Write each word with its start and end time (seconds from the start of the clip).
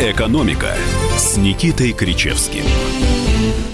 «Экономика» 0.00 0.74
с 1.16 1.36
Никитой 1.36 1.92
Кричевским. 1.92 2.64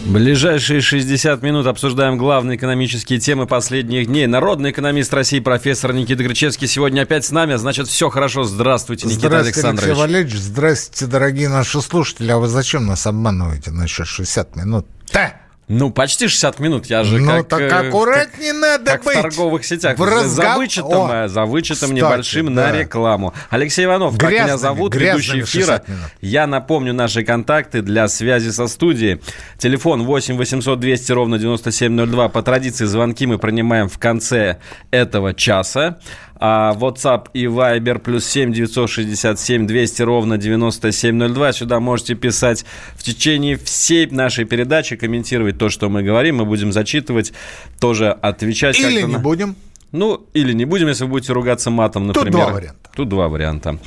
Ближайшие 0.04 0.82
60 0.82 1.40
минут 1.40 1.66
обсуждаем 1.66 2.18
главные 2.18 2.58
экономические 2.58 3.18
темы 3.18 3.46
последних 3.46 4.06
дней. 4.06 4.26
Народный 4.26 4.70
экономист 4.70 5.14
России 5.14 5.40
профессор 5.40 5.94
Никита 5.94 6.22
Кричевский 6.22 6.68
сегодня 6.68 7.02
опять 7.02 7.24
с 7.24 7.30
нами. 7.30 7.54
Значит, 7.54 7.88
все 7.88 8.10
хорошо. 8.10 8.44
Здравствуйте, 8.44 9.06
Никита 9.06 9.28
Здравствуйте, 9.28 9.60
Александрович. 9.60 9.88
Алексей 9.88 10.00
Валерьевич. 10.00 10.34
Здравствуйте, 10.34 11.06
дорогие 11.06 11.48
наши 11.48 11.80
слушатели. 11.80 12.30
А 12.30 12.36
вы 12.36 12.48
зачем 12.48 12.84
нас 12.84 13.06
обманываете 13.06 13.70
насчет 13.70 14.06
60 14.06 14.56
минут? 14.56 14.86
Да! 15.14 15.32
Ну, 15.72 15.92
почти 15.92 16.26
60 16.26 16.58
минут. 16.58 16.86
Я 16.86 17.04
же 17.04 17.20
Ну, 17.20 17.30
как... 17.30 17.46
так 17.48 17.60
э, 17.60 17.68
аккуратнее 17.68 18.52
надо 18.52 18.90
как 18.90 19.04
быть. 19.04 19.16
в 19.16 19.22
торговых 19.22 19.64
сетях. 19.64 19.96
В 19.96 20.02
разгов- 20.02 20.26
За 20.28 20.56
вычетом, 20.56 21.10
О, 21.10 21.14
э, 21.14 21.28
за 21.28 21.44
вычетом 21.44 21.90
кстати, 21.90 21.92
небольшим 21.92 22.46
на 22.46 22.72
да. 22.72 22.78
рекламу. 22.80 23.34
Алексей 23.50 23.84
Иванов, 23.84 24.18
как 24.18 24.30
меня 24.30 24.46
Грязными, 24.46 24.58
зовут, 24.58 24.92
грязными 24.94 25.36
ведущий 25.38 25.40
эфира. 25.42 25.76
60 25.76 25.88
минут. 25.88 26.02
Я 26.20 26.46
напомню 26.48 26.92
наши 26.92 27.22
контакты 27.22 27.82
для 27.82 28.08
связи 28.08 28.50
со 28.50 28.66
студией. 28.66 29.22
Телефон 29.58 30.02
8 30.02 30.36
800 30.36 30.80
200 30.80 31.12
ровно 31.12 31.38
9702. 31.38 32.28
По 32.30 32.42
традиции 32.42 32.84
звонки 32.86 33.26
мы 33.26 33.38
принимаем 33.38 33.88
в 33.88 33.96
конце 33.98 34.58
этого 34.90 35.34
часа. 35.34 36.00
А 36.42 36.74
WhatsApp 36.74 37.26
и 37.34 37.44
Viber 37.44 37.98
плюс 37.98 38.24
7 38.24 38.52
967 38.52 39.66
200 39.66 40.02
ровно 40.02 40.38
9702. 40.38 41.52
Сюда 41.52 41.80
можете 41.80 42.14
писать 42.14 42.64
в 42.94 43.02
течение 43.02 43.58
всей 43.58 44.06
нашей 44.06 44.46
передачи, 44.46 44.96
комментировать 44.96 45.58
то, 45.58 45.68
что 45.68 45.90
мы 45.90 46.02
говорим. 46.02 46.36
Мы 46.38 46.46
будем 46.46 46.72
зачитывать, 46.72 47.32
тоже 47.78 48.10
отвечать. 48.10 48.78
Или 48.80 49.02
не 49.02 49.06
на- 49.12 49.18
будем. 49.18 49.54
ну, 49.92 50.26
или 50.32 50.54
не 50.54 50.64
будем, 50.64 50.88
если 50.88 51.04
вы 51.04 51.10
будете 51.10 51.34
ругаться 51.34 51.68
матом, 51.70 52.06
Тут 52.06 52.16
например. 52.24 52.46
два 52.46 52.52
варианта. 52.54 52.90
Тут 52.96 53.08
два 53.10 53.28
варианта. 53.28 53.78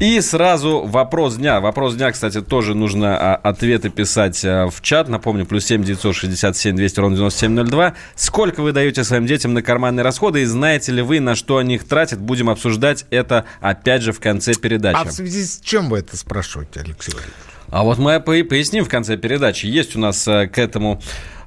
И 0.00 0.20
сразу 0.20 0.80
вопрос 0.84 1.36
дня. 1.36 1.60
Вопрос 1.60 1.94
дня, 1.94 2.10
кстати, 2.10 2.40
тоже 2.40 2.74
нужно 2.74 3.16
а, 3.16 3.36
ответы 3.36 3.90
писать 3.90 4.44
а, 4.44 4.68
в 4.68 4.82
чат. 4.82 5.08
Напомню, 5.08 5.46
плюс 5.46 5.64
7 5.66 5.84
967 5.84 6.74
200 6.74 7.00
ровно 7.00 7.16
9702. 7.16 7.94
Сколько 8.16 8.62
вы 8.62 8.72
даете 8.72 9.04
своим 9.04 9.24
детям 9.26 9.54
на 9.54 9.62
карманные 9.62 10.02
расходы? 10.02 10.42
И 10.42 10.44
знаете 10.46 10.90
ли 10.92 11.00
вы, 11.00 11.20
на 11.20 11.36
что 11.36 11.58
они 11.58 11.76
их 11.76 11.84
тратят? 11.86 12.18
Будем 12.20 12.50
обсуждать 12.50 13.06
это, 13.10 13.44
опять 13.60 14.02
же, 14.02 14.12
в 14.12 14.18
конце 14.18 14.54
передачи. 14.54 14.96
А 15.00 15.04
в 15.04 15.12
связи 15.12 15.44
с 15.44 15.60
чем 15.60 15.88
вы 15.90 15.98
это 15.98 16.16
спрашиваете, 16.16 16.80
Алексей 16.80 17.12
Валерьевич? 17.12 17.34
А 17.70 17.82
вот 17.84 17.98
мы 17.98 18.18
по- 18.20 18.32
поясним 18.48 18.84
в 18.84 18.88
конце 18.88 19.16
передачи. 19.16 19.66
Есть 19.66 19.94
у 19.96 20.00
нас 20.00 20.26
э, 20.28 20.48
к 20.48 20.58
этому 20.58 21.00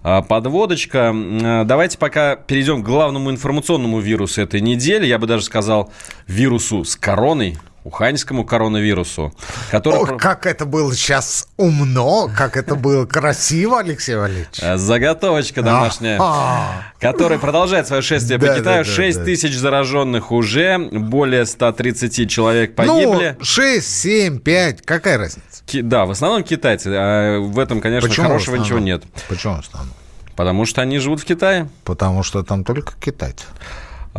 э, 0.03 0.21
подводочка. 0.23 1.13
Э, 1.13 1.63
Давайте 1.65 1.97
пока 1.97 2.37
перейдем 2.37 2.81
к 2.81 2.85
главному 2.85 3.29
информационному 3.29 3.99
вирусу 3.99 4.41
этой 4.41 4.61
недели. 4.61 5.05
Я 5.05 5.19
бы 5.19 5.27
даже 5.27 5.43
сказал 5.43 5.91
вирусу 6.27 6.83
с 6.85 6.95
короной, 6.95 7.57
уханьскому 7.87 8.43
коронавирусу, 8.45 9.33
который... 9.71 9.99
Ох, 9.99 10.17
как 10.17 10.45
это 10.45 10.65
было 10.65 10.93
сейчас 10.93 11.47
умно, 11.55 12.29
как 12.35 12.57
это 12.57 12.75
было 12.75 13.05
красиво, 13.05 13.79
Алексей 13.79 14.15
Валерьевич. 14.15 14.59
Э, 14.61 14.77
Заготовочка 14.77 15.61
домашняя, 15.61 16.17
А. 16.21 16.83
который 16.99 17.39
продолжает 17.39 17.87
свое 17.87 18.01
шествие 18.01 18.39
по 18.39 18.47
Китаю. 18.47 18.63
да, 18.63 18.77
да, 18.79 18.83
6 18.83 19.17
да. 19.19 19.23
тысяч 19.23 19.57
зараженных 19.57 20.31
уже, 20.31 20.77
более 20.77 21.45
130 21.45 22.29
человек 22.29 22.75
погибли. 22.75 23.35
Ну, 23.39 23.45
6, 23.45 23.87
7, 23.87 24.39
5, 24.39 24.81
какая 24.81 25.17
разница? 25.17 25.63
Да, 25.81 26.05
в 26.05 26.11
основном 26.11 26.43
китайцы. 26.43 26.87
А 26.93 27.39
в 27.39 27.57
этом, 27.57 27.79
конечно, 27.81 28.09
хорошего 28.09 28.57
ничего 28.57 28.79
нет. 28.79 29.03
Почему 29.29 29.55
в 29.55 29.59
основном? 29.59 29.93
Потому 30.35 30.65
что 30.65 30.81
они 30.81 30.99
живут 30.99 31.21
в 31.21 31.25
Китае. 31.25 31.67
Потому 31.83 32.21
что 32.21 32.43
там 32.43 32.63
только 32.63 32.93
китайцы. 32.99 33.45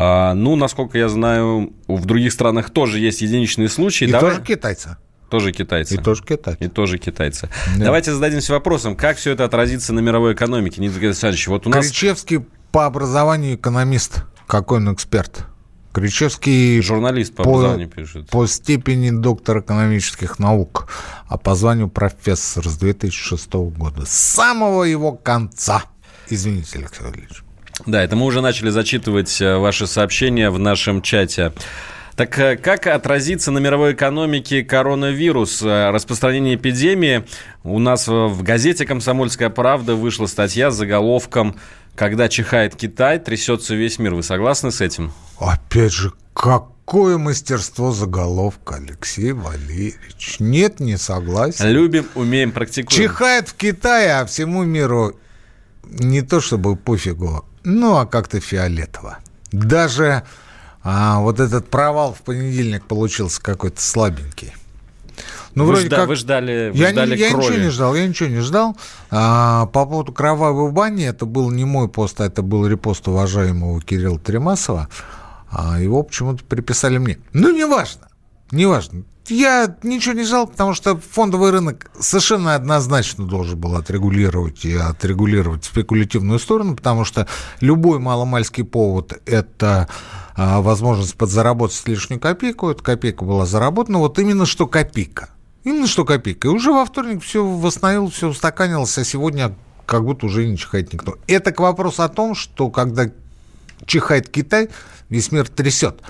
А, 0.00 0.32
ну, 0.34 0.54
насколько 0.54 0.96
я 0.96 1.08
знаю, 1.08 1.72
в 1.88 2.06
других 2.06 2.32
странах 2.32 2.70
тоже 2.70 3.00
есть 3.00 3.20
единичные 3.20 3.68
случаи. 3.68 4.04
И 4.04 4.12
Давай- 4.12 4.30
тоже 4.30 4.42
китайцы. 4.44 4.96
тоже 5.28 5.50
китайцы. 5.50 5.96
И 5.96 5.98
тоже 5.98 6.22
китайцы. 6.22 6.64
И 6.64 6.68
тоже 6.68 6.98
китайцы. 6.98 7.48
Да. 7.76 7.86
Давайте 7.86 8.12
зададимся 8.14 8.52
вопросом, 8.52 8.94
как 8.94 9.16
все 9.16 9.32
это 9.32 9.44
отразится 9.44 9.92
на 9.92 9.98
мировой 9.98 10.34
экономике. 10.34 10.80
Никита 10.80 11.06
Александрович, 11.06 11.48
вот 11.48 11.66
у 11.66 11.70
нас 11.70 11.84
Кричевский 11.86 12.46
по 12.70 12.86
образованию 12.86 13.56
экономист. 13.56 14.22
Какой 14.46 14.78
он 14.78 14.94
эксперт? 14.94 15.46
Кричевский 15.92 16.80
журналист 16.80 17.34
по 17.34 17.42
по, 17.42 17.50
образованию 17.50 17.88
пишет. 17.88 18.30
по 18.30 18.46
степени 18.46 19.10
доктор 19.10 19.58
экономических 19.58 20.38
наук, 20.38 20.86
а 21.26 21.38
по 21.38 21.56
званию 21.56 21.88
профессор 21.88 22.68
с 22.68 22.78
2006 22.78 23.52
года. 23.76 24.06
С 24.06 24.10
самого 24.10 24.84
его 24.84 25.10
конца. 25.10 25.82
Извините, 26.30 26.78
Алексей 26.78 27.02
Валерьевич. 27.02 27.42
Да, 27.86 28.02
это 28.02 28.16
мы 28.16 28.26
уже 28.26 28.40
начали 28.40 28.70
зачитывать 28.70 29.40
э, 29.40 29.56
ваши 29.56 29.86
сообщения 29.86 30.50
в 30.50 30.58
нашем 30.58 31.02
чате. 31.02 31.52
Так 32.16 32.38
э, 32.38 32.56
как 32.56 32.86
отразится 32.86 33.50
на 33.50 33.58
мировой 33.58 33.92
экономике 33.92 34.64
коронавирус, 34.64 35.62
э, 35.62 35.90
распространение 35.90 36.56
эпидемии? 36.56 37.24
У 37.62 37.78
нас 37.78 38.08
в 38.08 38.42
газете 38.42 38.84
«Комсомольская 38.84 39.50
правда» 39.50 39.94
вышла 39.94 40.26
статья 40.26 40.70
с 40.70 40.76
заголовком 40.76 41.56
«Когда 41.94 42.28
чихает 42.28 42.74
Китай, 42.74 43.18
трясется 43.18 43.74
весь 43.74 43.98
мир». 43.98 44.14
Вы 44.14 44.22
согласны 44.22 44.70
с 44.72 44.80
этим? 44.80 45.12
Опять 45.38 45.92
же, 45.92 46.12
какое 46.34 47.18
мастерство 47.18 47.92
заголовка, 47.92 48.76
Алексей 48.76 49.32
Валерьевич. 49.32 50.36
Нет, 50.40 50.80
не 50.80 50.96
согласен. 50.96 51.68
Любим, 51.68 52.06
умеем, 52.14 52.50
практикуем. 52.50 53.00
Чихает 53.00 53.48
в 53.48 53.54
Китае, 53.54 54.14
а 54.14 54.26
всему 54.26 54.64
миру 54.64 55.14
не 55.90 56.22
то 56.22 56.40
чтобы 56.40 56.76
пофигу, 56.76 57.44
ну 57.68 57.96
а 57.98 58.06
как-то 58.06 58.40
фиолетово. 58.40 59.18
Даже 59.52 60.22
а, 60.82 61.20
вот 61.20 61.38
этот 61.38 61.68
провал 61.68 62.14
в 62.14 62.22
понедельник 62.22 62.84
получился 62.84 63.42
какой-то 63.42 63.80
слабенький. 63.80 64.54
Ну, 65.54 65.64
вы, 65.64 65.72
вроде 65.72 65.88
жда- 65.88 65.96
как... 65.96 66.08
вы 66.08 66.14
ждали, 66.16 66.70
вы 66.70 66.78
Я, 66.78 66.90
ждали 66.90 67.14
не, 67.14 67.20
я 67.20 67.30
крови. 67.30 67.44
ничего 67.44 67.58
не 67.58 67.70
ждал, 67.70 67.94
я 67.94 68.06
ничего 68.06 68.28
не 68.28 68.40
ждал. 68.40 68.76
А, 69.10 69.66
по 69.66 69.84
поводу 69.86 70.12
кровавой 70.12 70.70
бани, 70.70 71.04
это 71.04 71.26
был 71.26 71.50
не 71.50 71.64
мой 71.64 71.88
пост, 71.88 72.20
а 72.20 72.26
это 72.26 72.42
был 72.42 72.66
репост 72.66 73.06
уважаемого 73.08 73.80
Кирилла 73.82 74.18
Тремасова. 74.18 74.88
А, 75.50 75.80
его 75.80 76.02
почему-то 76.02 76.44
приписали 76.44 76.98
мне. 76.98 77.18
Ну, 77.32 77.54
неважно, 77.54 78.08
неважно. 78.50 79.02
Я 79.28 79.76
ничего 79.82 80.14
не 80.14 80.24
ждал, 80.24 80.46
потому 80.46 80.74
что 80.74 80.96
фондовый 80.96 81.50
рынок 81.50 81.90
совершенно 81.98 82.54
однозначно 82.54 83.26
должен 83.26 83.58
был 83.58 83.76
отрегулировать 83.76 84.64
и 84.64 84.74
отрегулировать 84.74 85.64
спекулятивную 85.64 86.38
сторону, 86.38 86.76
потому 86.76 87.04
что 87.04 87.28
любой 87.60 87.98
маломальский 87.98 88.64
повод– 88.64 89.20
это 89.26 89.88
а, 90.34 90.60
возможность 90.60 91.14
подзаработать 91.16 91.82
лишнюю 91.86 92.20
копейку. 92.20 92.70
Эта 92.70 92.82
копейка 92.82 93.24
была 93.24 93.44
заработана, 93.44 93.98
вот 93.98 94.18
именно 94.18 94.46
что 94.46 94.66
копейка. 94.66 95.30
Именно 95.64 95.86
что 95.86 96.04
копейка. 96.04 96.48
И 96.48 96.50
уже 96.50 96.72
во 96.72 96.86
вторник 96.86 97.22
все 97.22 97.44
восстановилось, 97.44 98.14
все 98.14 98.28
устаканилось, 98.28 98.96
а 98.96 99.04
сегодня 99.04 99.54
как 99.84 100.04
будто 100.04 100.26
уже 100.26 100.46
не 100.46 100.56
чихает 100.56 100.92
никто. 100.92 101.16
Это 101.26 101.52
к 101.52 101.60
вопросу 101.60 102.02
о 102.02 102.08
том, 102.08 102.34
что 102.34 102.70
когда 102.70 103.10
чихает 103.84 104.28
Китай, 104.28 104.70
весь 105.08 105.32
мир 105.32 105.48
трясет. 105.48 106.00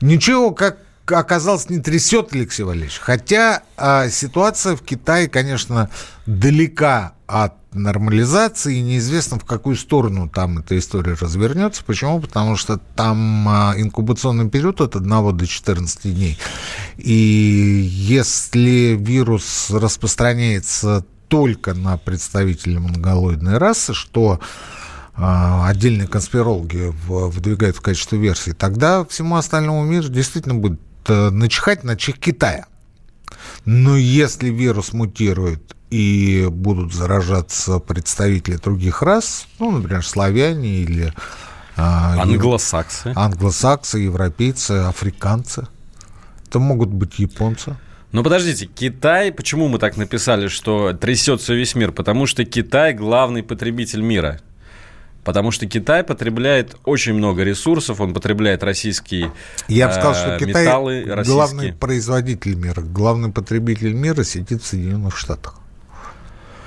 Ничего, 0.00 0.52
как 0.52 0.78
оказалось, 1.06 1.68
не 1.68 1.80
трясет 1.80 2.32
Алексей 2.32 2.62
Валерьевич. 2.62 2.98
Хотя 2.98 3.62
а, 3.76 4.08
ситуация 4.08 4.76
в 4.76 4.82
Китае, 4.82 5.28
конечно, 5.28 5.90
далека 6.26 7.14
от 7.26 7.54
нормализации, 7.74 8.76
и 8.76 8.82
неизвестно, 8.82 9.38
в 9.38 9.44
какую 9.44 9.76
сторону 9.76 10.28
там 10.28 10.58
эта 10.58 10.78
история 10.78 11.14
развернется. 11.14 11.82
Почему? 11.84 12.20
Потому 12.20 12.56
что 12.56 12.78
там 12.78 13.48
а, 13.48 13.74
инкубационный 13.76 14.48
период 14.48 14.80
от 14.80 14.96
1 14.96 15.36
до 15.36 15.46
14 15.46 16.14
дней. 16.14 16.38
И 16.98 17.12
если 17.12 18.96
вирус 18.98 19.70
распространяется 19.70 21.04
только 21.28 21.72
на 21.72 21.96
представителей 21.96 22.78
монголоидной 22.78 23.56
расы, 23.56 23.94
что 23.94 24.38
а, 25.14 25.68
отдельные 25.68 26.08
конспирологи 26.08 26.92
выдвигают 27.06 27.76
в 27.76 27.80
качестве 27.80 28.18
версии, 28.18 28.50
тогда 28.50 29.04
всему 29.06 29.36
остальному 29.36 29.84
миру 29.84 30.08
действительно 30.08 30.54
будет 30.54 30.80
начихать 31.08 31.84
на 31.84 31.96
чих 31.96 32.18
Китая. 32.18 32.66
Но 33.64 33.96
если 33.96 34.50
вирус 34.50 34.92
мутирует 34.92 35.74
и 35.90 36.46
будут 36.50 36.92
заражаться 36.94 37.78
представители 37.78 38.56
других 38.56 39.02
рас, 39.02 39.46
ну, 39.58 39.70
например, 39.70 40.04
славяне 40.04 40.80
или 40.80 41.04
ев- 41.06 41.14
Англосаксы. 41.76 43.12
англосаксы, 43.16 43.98
европейцы, 43.98 44.72
африканцы, 44.72 45.66
это 46.46 46.58
могут 46.58 46.90
быть 46.90 47.18
японцы. 47.18 47.76
Но 48.12 48.22
подождите, 48.22 48.66
Китай, 48.66 49.32
почему 49.32 49.68
мы 49.68 49.78
так 49.78 49.96
написали, 49.96 50.48
что 50.48 50.92
трясется 50.92 51.54
весь 51.54 51.74
мир? 51.74 51.92
Потому 51.92 52.26
что 52.26 52.44
Китай 52.44 52.92
главный 52.92 53.42
потребитель 53.42 54.02
мира. 54.02 54.38
Потому 55.24 55.52
что 55.52 55.66
Китай 55.66 56.02
потребляет 56.02 56.76
очень 56.84 57.14
много 57.14 57.44
ресурсов, 57.44 58.00
он 58.00 58.12
потребляет 58.12 58.62
российские 58.64 59.32
Я 59.68 59.86
бы 59.86 59.94
сказал, 59.94 60.14
что 60.14 60.34
э, 60.34 60.38
Китай 60.38 60.64
металлы 60.64 61.22
главный 61.24 61.72
производитель 61.72 62.56
мира, 62.56 62.80
главный 62.80 63.30
потребитель 63.30 63.92
мира 63.92 64.24
сидит 64.24 64.62
в 64.62 64.66
Соединенных 64.66 65.16
Штатах. 65.16 65.54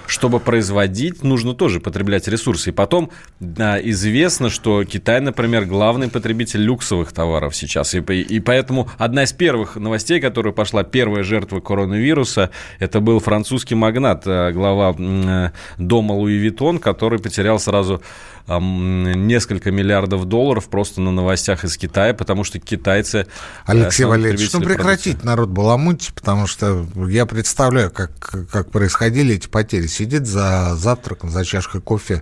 чтобы 0.07 0.39
производить, 0.39 1.23
нужно 1.23 1.53
тоже 1.53 1.79
потреблять 1.79 2.27
ресурсы. 2.27 2.69
И 2.69 2.73
потом 2.73 3.11
да, 3.39 3.79
известно, 3.81 4.49
что 4.49 4.83
Китай, 4.83 5.19
например, 5.21 5.65
главный 5.65 6.09
потребитель 6.09 6.61
люксовых 6.61 7.11
товаров 7.11 7.55
сейчас. 7.55 7.95
И, 7.95 7.99
и 7.99 8.39
поэтому 8.39 8.89
одна 8.97 9.23
из 9.23 9.33
первых 9.33 9.75
новостей, 9.75 10.19
которая 10.19 10.53
пошла, 10.53 10.83
первая 10.83 11.23
жертва 11.23 11.59
коронавируса, 11.59 12.51
это 12.79 12.99
был 12.99 13.19
французский 13.19 13.75
магнат, 13.75 14.25
э, 14.25 14.51
глава 14.51 14.95
э, 14.97 15.49
дома 15.77 16.13
Луи 16.13 16.37
Виттон, 16.37 16.79
который 16.79 17.19
потерял 17.19 17.59
сразу 17.59 18.01
несколько 18.47 19.71
миллиардов 19.71 20.25
долларов 20.25 20.69
просто 20.69 21.01
на 21.01 21.11
новостях 21.11 21.63
из 21.63 21.77
Китая, 21.77 22.13
потому 22.13 22.43
что 22.43 22.59
китайцы... 22.59 23.19
Э, 23.19 23.25
Алексей 23.65 24.05
Валерьевич, 24.05 24.51
ну 24.53 24.61
прекратить 24.61 25.23
народ 25.23 25.49
баламутить, 25.49 26.13
потому 26.13 26.45
что 26.45 26.85
я 27.07 27.25
представляю, 27.25 27.89
как, 27.89 28.11
как 28.51 28.69
происходили 28.69 29.35
эти 29.35 29.47
потери. 29.47 29.87
Сидит 29.87 30.27
за 30.27 30.75
завтраком, 30.75 31.29
за 31.29 31.43
чашкой 31.43 31.81
кофе 31.81 32.21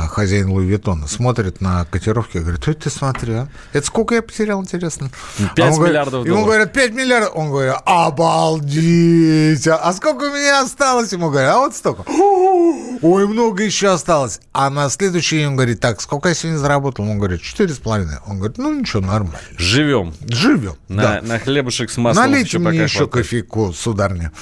хозяин 0.00 0.50
Луи 0.50 0.66
Виттона 0.66 1.06
смотрит 1.08 1.60
на 1.60 1.84
котировки 1.86 2.38
и 2.38 2.40
говорит, 2.40 2.62
что 2.62 2.74
ты 2.74 2.90
смотри, 2.90 3.32
а? 3.32 3.48
Это 3.72 3.86
сколько 3.86 4.14
я 4.14 4.22
потерял, 4.22 4.60
интересно? 4.60 5.10
5 5.54 5.58
а 5.58 5.70
миллиардов 5.70 6.12
говорит, 6.12 6.32
Ему 6.32 6.44
говорят, 6.44 6.72
5 6.72 6.94
миллиардов. 6.94 7.32
Он 7.34 7.50
говорит, 7.50 7.74
обалдеть! 7.84 9.66
А 9.68 9.92
сколько 9.92 10.24
у 10.24 10.34
меня 10.34 10.62
осталось? 10.62 11.12
Ему 11.12 11.30
говорят, 11.30 11.54
а 11.54 11.58
вот 11.58 11.76
столько. 11.76 12.04
Ой, 12.08 13.26
много 13.26 13.62
еще 13.62 13.88
осталось. 13.88 14.40
А 14.52 14.70
на 14.70 14.88
следующий 14.90 15.38
день 15.38 15.48
он 15.48 15.56
говорит, 15.56 15.80
так, 15.80 16.00
сколько 16.00 16.28
я 16.28 16.34
сегодня 16.34 16.58
заработал? 16.58 17.08
Он 17.08 17.18
говорит, 17.18 17.40
4,5. 17.40 18.08
Он 18.26 18.38
говорит, 18.38 18.58
ну 18.58 18.80
ничего, 18.80 19.02
нормально. 19.02 19.38
Живем. 19.56 20.14
Живем, 20.28 20.76
на, 20.88 21.02
да. 21.02 21.20
На 21.22 21.38
хлебушек 21.38 21.90
с 21.90 21.96
маслом. 21.96 22.30
Налейте 22.30 22.58
мне 22.58 22.82
еще 22.82 23.06
кофейку, 23.06 23.72
сударня. 23.72 24.32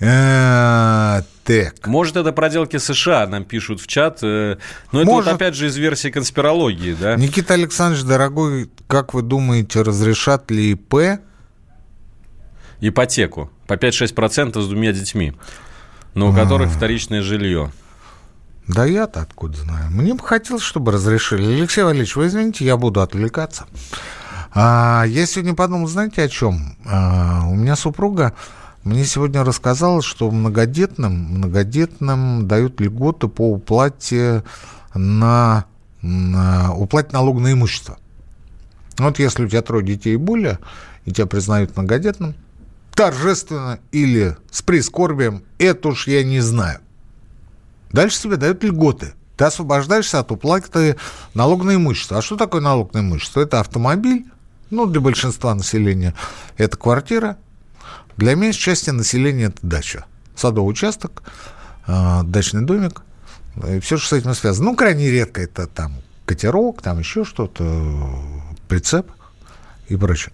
Э, 0.00 1.22
так. 1.44 1.86
Может, 1.86 2.16
это 2.16 2.32
проделки 2.32 2.78
США, 2.78 3.26
нам 3.26 3.44
пишут 3.44 3.80
в 3.80 3.86
чат. 3.86 4.18
Э, 4.22 4.56
но 4.92 5.02
это 5.02 5.10
Может. 5.10 5.26
вот 5.26 5.34
опять 5.36 5.54
же 5.54 5.66
из 5.66 5.76
версии 5.76 6.08
конспирологии, 6.08 6.94
да? 6.94 7.16
Никита 7.16 7.54
Александрович, 7.54 8.04
дорогой, 8.04 8.70
как 8.86 9.14
вы 9.14 9.22
думаете, 9.22 9.82
разрешат 9.82 10.50
ли 10.50 10.72
ИП? 10.72 11.20
Ипотеку 12.80 13.50
по 13.66 13.74
5-6% 13.74 14.60
с 14.60 14.68
двумя 14.68 14.92
детьми, 14.92 15.32
но 16.14 16.28
у 16.28 16.32
а. 16.32 16.36
которых 16.36 16.70
вторичное 16.70 17.22
жилье. 17.22 17.72
Да 18.66 18.84
я-то 18.86 19.20
откуда 19.20 19.58
знаю. 19.58 19.90
Мне 19.90 20.14
бы 20.14 20.24
хотелось, 20.24 20.62
чтобы 20.62 20.92
разрешили. 20.92 21.60
Алексей 21.60 21.82
Валерьевич, 21.82 22.16
вы 22.16 22.26
извините, 22.26 22.64
я 22.64 22.76
буду 22.76 23.00
отвлекаться. 23.00 23.66
А, 24.54 25.04
я 25.06 25.26
сегодня 25.26 25.54
подумал, 25.54 25.86
знаете, 25.86 26.22
о 26.22 26.28
чем? 26.28 26.76
А, 26.86 27.42
у 27.46 27.54
меня 27.54 27.76
супруга 27.76 28.32
мне 28.84 29.06
сегодня 29.06 29.42
рассказала, 29.44 30.02
что 30.02 30.30
многодетным, 30.30 31.12
многодетным 31.12 32.46
дают 32.46 32.80
льготы 32.82 33.28
по 33.28 33.50
уплате 33.50 34.44
на, 34.94 35.64
на 36.02 36.74
уплате 36.74 37.10
налога 37.12 37.40
на 37.40 37.52
имущество. 37.52 37.96
Вот 38.98 39.18
если 39.18 39.44
у 39.44 39.48
тебя 39.48 39.62
трое 39.62 39.84
детей 39.84 40.14
и 40.14 40.18
более, 40.18 40.58
и 41.06 41.12
тебя 41.12 41.26
признают 41.26 41.74
многодетным, 41.74 42.34
торжественно 42.94 43.80
или 43.90 44.36
с 44.50 44.60
прискорбием, 44.60 45.44
это 45.58 45.88
уж 45.88 46.06
я 46.06 46.22
не 46.22 46.40
знаю. 46.40 46.80
Дальше 47.90 48.20
тебе 48.20 48.36
дают 48.36 48.62
льготы. 48.62 49.14
Ты 49.36 49.46
освобождаешься 49.46 50.20
от 50.20 50.30
уплаты 50.30 50.96
налога 51.32 51.64
на 51.64 51.74
имущество. 51.74 52.18
А 52.18 52.22
что 52.22 52.36
такое 52.36 52.60
налог 52.60 52.92
на 52.92 53.00
имущество? 53.00 53.40
Это 53.40 53.60
автомобиль, 53.60 54.26
ну, 54.70 54.86
для 54.86 55.00
большинства 55.00 55.54
населения 55.54 56.14
это 56.56 56.76
квартира, 56.76 57.38
для 58.16 58.34
меньшей 58.34 58.60
части 58.60 58.90
населения 58.90 59.44
это 59.44 59.58
дача. 59.62 60.04
Садовый 60.36 60.70
участок, 60.70 61.22
э, 61.86 62.22
дачный 62.24 62.62
домик, 62.62 63.02
и 63.68 63.80
все, 63.80 63.96
что 63.96 64.16
с 64.16 64.18
этим 64.18 64.34
связано. 64.34 64.70
Ну, 64.70 64.76
крайне 64.76 65.10
редко 65.10 65.42
это 65.42 65.66
там 65.66 65.94
катерок, 66.26 66.82
там 66.82 66.98
еще 66.98 67.24
что-то, 67.24 67.64
прицеп 68.68 69.10
и 69.88 69.96
прочее. 69.96 70.32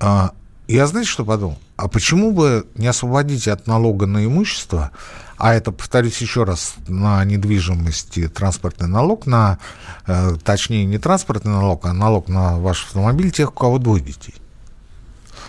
А, 0.00 0.32
я 0.66 0.86
знаете, 0.86 1.10
что 1.10 1.24
подумал? 1.24 1.58
А 1.76 1.88
почему 1.88 2.32
бы 2.32 2.66
не 2.76 2.86
освободить 2.86 3.48
от 3.48 3.66
налога 3.66 4.06
на 4.06 4.24
имущество, 4.24 4.92
а 5.36 5.54
это, 5.54 5.72
повторюсь 5.72 6.18
еще 6.18 6.44
раз, 6.44 6.74
на 6.86 7.24
недвижимость 7.24 8.16
и 8.18 8.28
транспортный 8.28 8.88
налог, 8.88 9.26
на, 9.26 9.58
э, 10.06 10.36
точнее, 10.44 10.84
не 10.84 10.98
транспортный 10.98 11.52
налог, 11.52 11.84
а 11.84 11.92
налог 11.92 12.28
на 12.28 12.58
ваш 12.58 12.84
автомобиль 12.84 13.32
тех, 13.32 13.50
у 13.50 13.54
кого 13.54 13.78
двое 13.78 14.02
детей. 14.02 14.34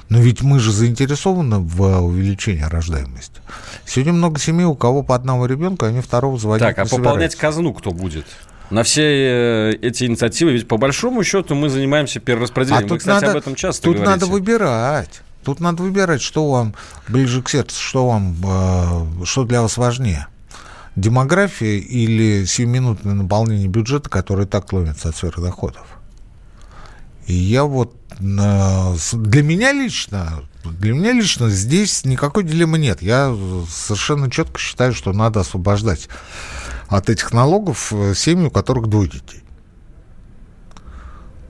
Но 0.09 0.19
ведь 0.19 0.41
мы 0.41 0.59
же 0.59 0.71
заинтересованы 0.71 1.59
в 1.59 1.81
увеличении 2.01 2.61
рождаемости. 2.61 3.41
Сегодня 3.85 4.13
много 4.13 4.39
семей, 4.39 4.65
у 4.65 4.75
кого 4.75 5.01
по 5.01 5.15
одному 5.15 5.45
ребенку, 5.45 5.85
они 5.85 6.01
второго 6.01 6.37
заводить 6.37 6.67
Так, 6.67 6.79
а 6.79 6.85
пополнять 6.85 7.35
казну 7.35 7.73
кто 7.73 7.91
будет? 7.91 8.25
На 8.69 8.83
все 8.83 9.03
э, 9.03 9.71
эти 9.81 10.05
инициативы, 10.05 10.51
ведь 10.51 10.67
по 10.67 10.77
большому 10.77 11.23
счету 11.23 11.53
мы 11.55 11.69
занимаемся 11.69 12.19
перераспределением. 12.19 12.87
А 12.87 12.93
Вы, 12.93 12.97
кстати, 12.97 13.21
надо, 13.21 13.31
об 13.31 13.37
этом 13.37 13.55
часто 13.55 13.83
тут 13.83 13.95
говорите. 13.97 14.11
надо 14.11 14.25
выбирать. 14.31 15.21
Тут 15.43 15.59
надо 15.59 15.83
выбирать, 15.83 16.21
что 16.21 16.49
вам 16.49 16.73
ближе 17.07 17.43
к 17.43 17.49
сердцу, 17.49 17.79
что 17.79 18.07
вам, 18.07 18.35
э, 18.43 19.25
что 19.25 19.43
для 19.43 19.61
вас 19.61 19.77
важнее. 19.77 20.27
Демография 20.95 21.77
или 21.77 22.45
сиюминутное 22.45 23.13
наполнение 23.13 23.67
бюджета, 23.67 24.09
который 24.09 24.47
так 24.47 24.71
ломится 24.73 25.09
от 25.09 25.15
сверхдоходов. 25.15 25.85
И 27.27 27.33
я 27.33 27.65
вот 27.65 27.95
для 28.19 29.43
меня 29.43 29.73
лично, 29.73 30.43
для 30.63 30.93
меня 30.93 31.11
лично 31.11 31.49
здесь 31.49 32.05
никакой 32.05 32.43
дилеммы 32.43 32.77
нет. 32.77 33.01
Я 33.01 33.35
совершенно 33.69 34.31
четко 34.31 34.59
считаю, 34.59 34.93
что 34.93 35.13
надо 35.13 35.41
освобождать 35.41 36.07
от 36.87 37.09
этих 37.09 37.33
налогов 37.33 37.91
э, 37.91 38.13
семьи, 38.15 38.45
у 38.45 38.51
которых 38.51 38.87
двое 38.87 39.09
детей. 39.09 39.43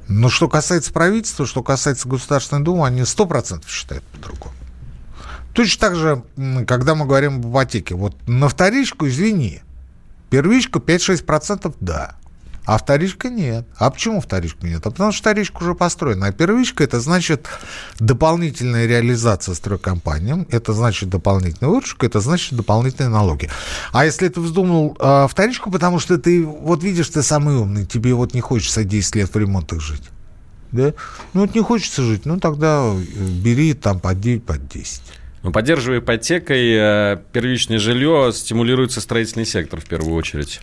Но 0.08 0.30
что 0.30 0.48
касается 0.48 0.94
правительства, 0.94 1.46
что 1.46 1.64
касается 1.64 2.08
Государственной 2.08 2.64
Думы, 2.64 2.86
они 2.86 3.02
100% 3.02 3.68
считают 3.68 4.04
по-другому. 4.06 4.54
Точно 5.54 5.80
так 5.80 5.96
же, 5.96 6.24
когда 6.68 6.96
мы 6.96 7.06
говорим 7.06 7.38
об 7.38 7.50
ипотеке. 7.50 7.96
Вот 7.96 8.16
на 8.28 8.50
вторичку, 8.50 9.08
извини, 9.08 9.62
первичку 10.30 10.80
5-6% 10.80 11.76
да. 11.80 12.18
А 12.66 12.78
вторичка 12.78 13.30
нет. 13.30 13.66
А 13.78 13.92
почему 13.92 14.20
вторичка 14.22 14.66
нет? 14.66 14.86
А 14.86 14.92
потому 14.92 15.12
что 15.12 15.22
вторичка 15.22 15.58
уже 15.58 15.76
построена. 15.76 16.28
А 16.28 16.32
первичка 16.32 16.84
это 16.84 17.00
значит 17.00 17.48
дополнительная 18.00 18.88
реализация 18.88 19.54
стройкомпаниям, 19.54 20.48
это 20.50 20.74
значит 20.74 21.10
дополнительный 21.10 21.70
выручка, 21.70 22.08
это 22.08 22.20
значит 22.20 22.54
дополнительные 22.54 23.10
налоги. 23.10 23.50
А 23.92 24.06
если 24.06 24.28
ты 24.28 24.40
вздумал 24.40 24.98
э, 25.00 25.28
вторичку, 25.30 25.72
потому 25.72 26.00
что 26.00 26.18
ты, 26.18 26.44
вот 26.44 26.84
видишь, 26.84 27.10
ты 27.10 27.22
самый 27.22 27.56
умный, 27.56 27.86
тебе 27.86 28.14
вот 28.14 28.34
не 28.34 28.42
хочется 28.42 28.84
10 28.84 29.16
лет 29.16 29.34
в 29.34 29.38
ремонтах 29.38 29.82
жить. 29.82 30.04
Да? 30.72 30.94
Ну, 31.34 31.42
вот 31.42 31.56
не 31.56 31.62
хочется 31.62 32.02
жить, 32.02 32.26
ну 32.26 32.40
тогда 32.40 32.92
бери 32.94 33.74
там 33.74 34.00
под 34.00 34.20
9, 34.20 34.44
под 34.44 34.68
10. 34.68 35.02
Но 35.44 35.52
поддерживая 35.52 36.00
ипотекой 36.00 36.74
э, 36.74 37.18
первичное 37.32 37.78
жилье, 37.78 38.32
стимулируется 38.34 39.00
строительный 39.00 39.46
сектор 39.46 39.80
в 39.80 39.86
первую 39.86 40.16
очередь. 40.16 40.60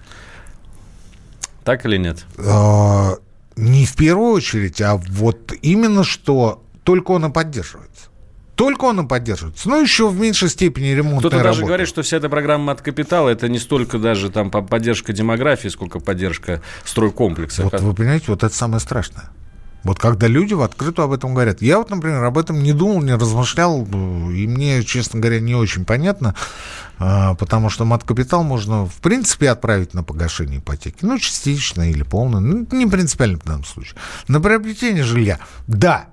Так 1.65 1.87
или 1.87 1.97
нет? 1.97 2.25
А, 2.39 3.15
не 3.57 3.87
в 3.87 3.95
первую 3.97 4.33
очередь, 4.33 4.81
а 4.81 4.97
вот 4.97 5.53
именно 5.63 6.05
что 6.05 6.63
только 6.85 7.13
он 7.13 7.27
и 7.27 7.31
поддерживается. 7.31 8.09
Только 8.55 8.85
он 8.85 9.01
и 9.01 9.09
поддерживается. 9.09 9.69
Ну, 9.69 9.81
еще 9.81 10.09
в 10.09 10.21
меньшей 10.21 10.49
степени 10.49 10.89
ремонтная 10.89 11.21
Кто-то 11.21 11.37
работа. 11.37 11.53
даже 11.55 11.67
говорит, 11.67 11.89
что 11.89 12.03
вся 12.03 12.19
эта 12.19 12.29
программа 12.29 12.73
от 12.73 12.83
капитала 12.83 13.29
это 13.31 13.49
не 13.49 13.59
столько 13.59 13.99
даже 13.99 14.31
там 14.31 14.51
поддержка 14.51 15.13
демографии, 15.13 15.69
сколько 15.69 16.01
поддержка 16.01 16.61
стройкомплекса. 16.85 17.65
Вот 17.65 17.81
вы 17.81 17.95
понимаете, 17.95 18.27
вот 18.29 18.43
это 18.45 18.55
самое 18.55 18.81
страшное. 18.81 19.31
Вот 19.85 19.99
когда 19.99 20.29
люди 20.29 20.55
в 20.55 20.63
открытую 20.63 21.07
об 21.07 21.13
этом 21.13 21.35
говорят. 21.35 21.61
Я 21.61 21.79
вот, 21.79 21.91
например, 21.91 22.23
об 22.23 22.39
этом 22.39 22.63
не 22.63 22.73
думал, 22.73 23.03
не 23.03 23.15
размышлял, 23.15 23.85
и 23.85 24.47
мне, 24.47 24.83
честно 24.85 25.21
говоря, 25.21 25.41
не 25.41 25.55
очень 25.55 25.85
понятно, 25.85 26.35
а, 26.99 27.35
потому 27.35 27.69
что 27.69 27.85
мат-капитал 27.85 28.45
можно, 28.45 28.87
в 28.87 28.95
принципе, 28.97 29.51
отправить 29.51 29.93
на 29.95 30.05
погашение 30.05 30.61
ипотеки. 30.61 30.99
Ну, 31.03 31.19
частично 31.19 31.91
или 31.91 32.03
полно. 32.03 32.39
Ну, 32.39 32.67
не 32.71 32.87
принципиально 32.87 33.39
в 33.39 33.45
данном 33.45 33.65
случае. 33.65 33.97
На 34.29 34.41
приобретение 34.41 35.03
жилья. 35.03 35.41
Да. 35.67 36.07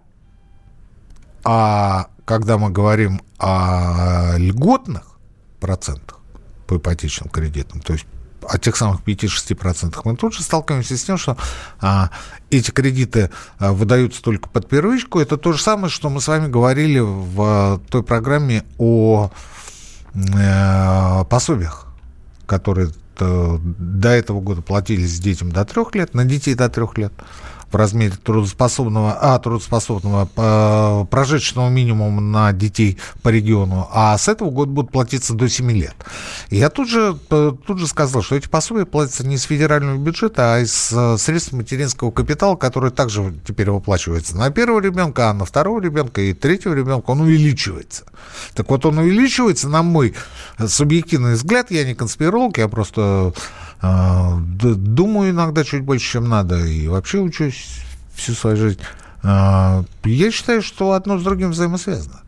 А 1.44 2.08
когда 2.26 2.58
мы 2.58 2.70
говорим 2.70 3.22
о 3.38 4.36
льготных 4.38 5.04
процентах 5.60 6.20
по 6.68 6.78
ипотечным 6.78 7.30
кредитам, 7.30 7.82
то 7.82 7.94
есть 7.94 8.06
о 8.48 8.58
тех 8.58 8.76
самых 8.76 9.02
5-6%, 9.02 10.00
мы 10.04 10.16
тут 10.16 10.34
же 10.34 10.44
сталкиваемся 10.44 10.98
с 10.98 11.04
тем, 11.04 11.18
что 11.18 11.38
а, 11.80 12.10
эти 12.50 12.72
кредиты 12.72 13.30
а, 13.58 13.74
выдаются 13.74 14.22
только 14.22 14.50
под 14.50 14.68
первичку. 14.68 15.20
Это 15.20 15.38
то 15.38 15.54
же 15.54 15.62
самое, 15.62 15.90
что 15.90 16.10
мы 16.10 16.22
с 16.22 16.28
вами 16.28 16.48
говорили 16.48 17.00
в 17.00 17.42
а, 17.42 17.80
той 17.90 18.04
программе 18.04 18.64
о 18.78 19.32
а, 20.36 21.24
пособиях, 21.26 21.88
которые 22.46 22.92
до 23.20 24.10
этого 24.10 24.40
года 24.40 24.62
платились 24.62 25.20
детям 25.20 25.52
до 25.52 25.66
трех 25.66 25.94
лет, 25.94 26.14
на 26.14 26.24
детей 26.24 26.56
до 26.56 26.70
трех 26.70 26.98
лет. 26.98 27.12
В 27.72 27.76
размере 27.76 28.14
трудоспособного, 28.24 29.18
а, 29.20 29.40
трудоспособного 29.40 30.30
э, 30.36 31.06
прожиточного 31.10 31.70
минимума 31.70 32.22
на 32.22 32.52
детей 32.54 32.98
по 33.22 33.30
региону, 33.30 33.88
а 33.92 34.18
с 34.18 34.28
этого 34.28 34.50
года 34.50 34.72
будут 34.72 34.92
платиться 34.92 35.34
до 35.34 35.48
7 35.48 35.72
лет. 35.72 35.96
Я 36.50 36.70
тут 36.70 36.90
же, 36.90 37.18
э, 37.30 37.52
тут 37.66 37.80
же 37.80 37.88
сказал, 37.88 38.22
что 38.22 38.36
эти 38.36 38.48
пособия 38.48 38.86
платятся 38.86 39.26
не 39.26 39.36
из 39.36 39.44
федерального 39.44 39.98
бюджета, 39.98 40.56
а 40.56 40.60
из 40.60 40.92
э, 40.92 41.18
средств 41.18 41.54
материнского 41.54 42.12
капитала, 42.12 42.56
который 42.56 42.92
также 42.92 43.36
теперь 43.48 43.70
выплачивается 43.70 44.36
на 44.38 44.50
первого 44.50 44.80
ребенка, 44.80 45.30
а 45.30 45.34
на 45.34 45.46
второго 45.46 45.82
ребенка 45.82 46.22
и 46.22 46.34
третьего 46.34 46.74
ребенка 46.74 47.12
он 47.12 47.22
увеличивается. 47.22 48.06
Так 48.54 48.70
вот, 48.70 48.86
он 48.86 48.98
увеличивается, 48.98 49.70
на 49.70 49.84
мой 49.84 50.16
субъективный 50.68 51.34
взгляд, 51.34 51.72
я 51.72 51.86
не 51.86 51.96
конспиролог, 51.96 52.58
я 52.58 52.68
просто 52.68 53.34
думаю 53.82 55.32
иногда 55.32 55.64
чуть 55.64 55.84
больше, 55.84 56.12
чем 56.12 56.28
надо, 56.30 56.58
и 56.66 56.88
вообще 56.88 57.20
учусь 57.20 57.82
всю 58.16 58.34
свою 58.34 58.58
жизнь. 58.58 58.80
Э, 59.24 59.84
я 60.04 60.32
считаю, 60.32 60.62
что 60.62 60.94
одно 60.94 61.18
с 61.18 61.24
другим 61.24 61.52
взаимосвязано. 61.52 62.22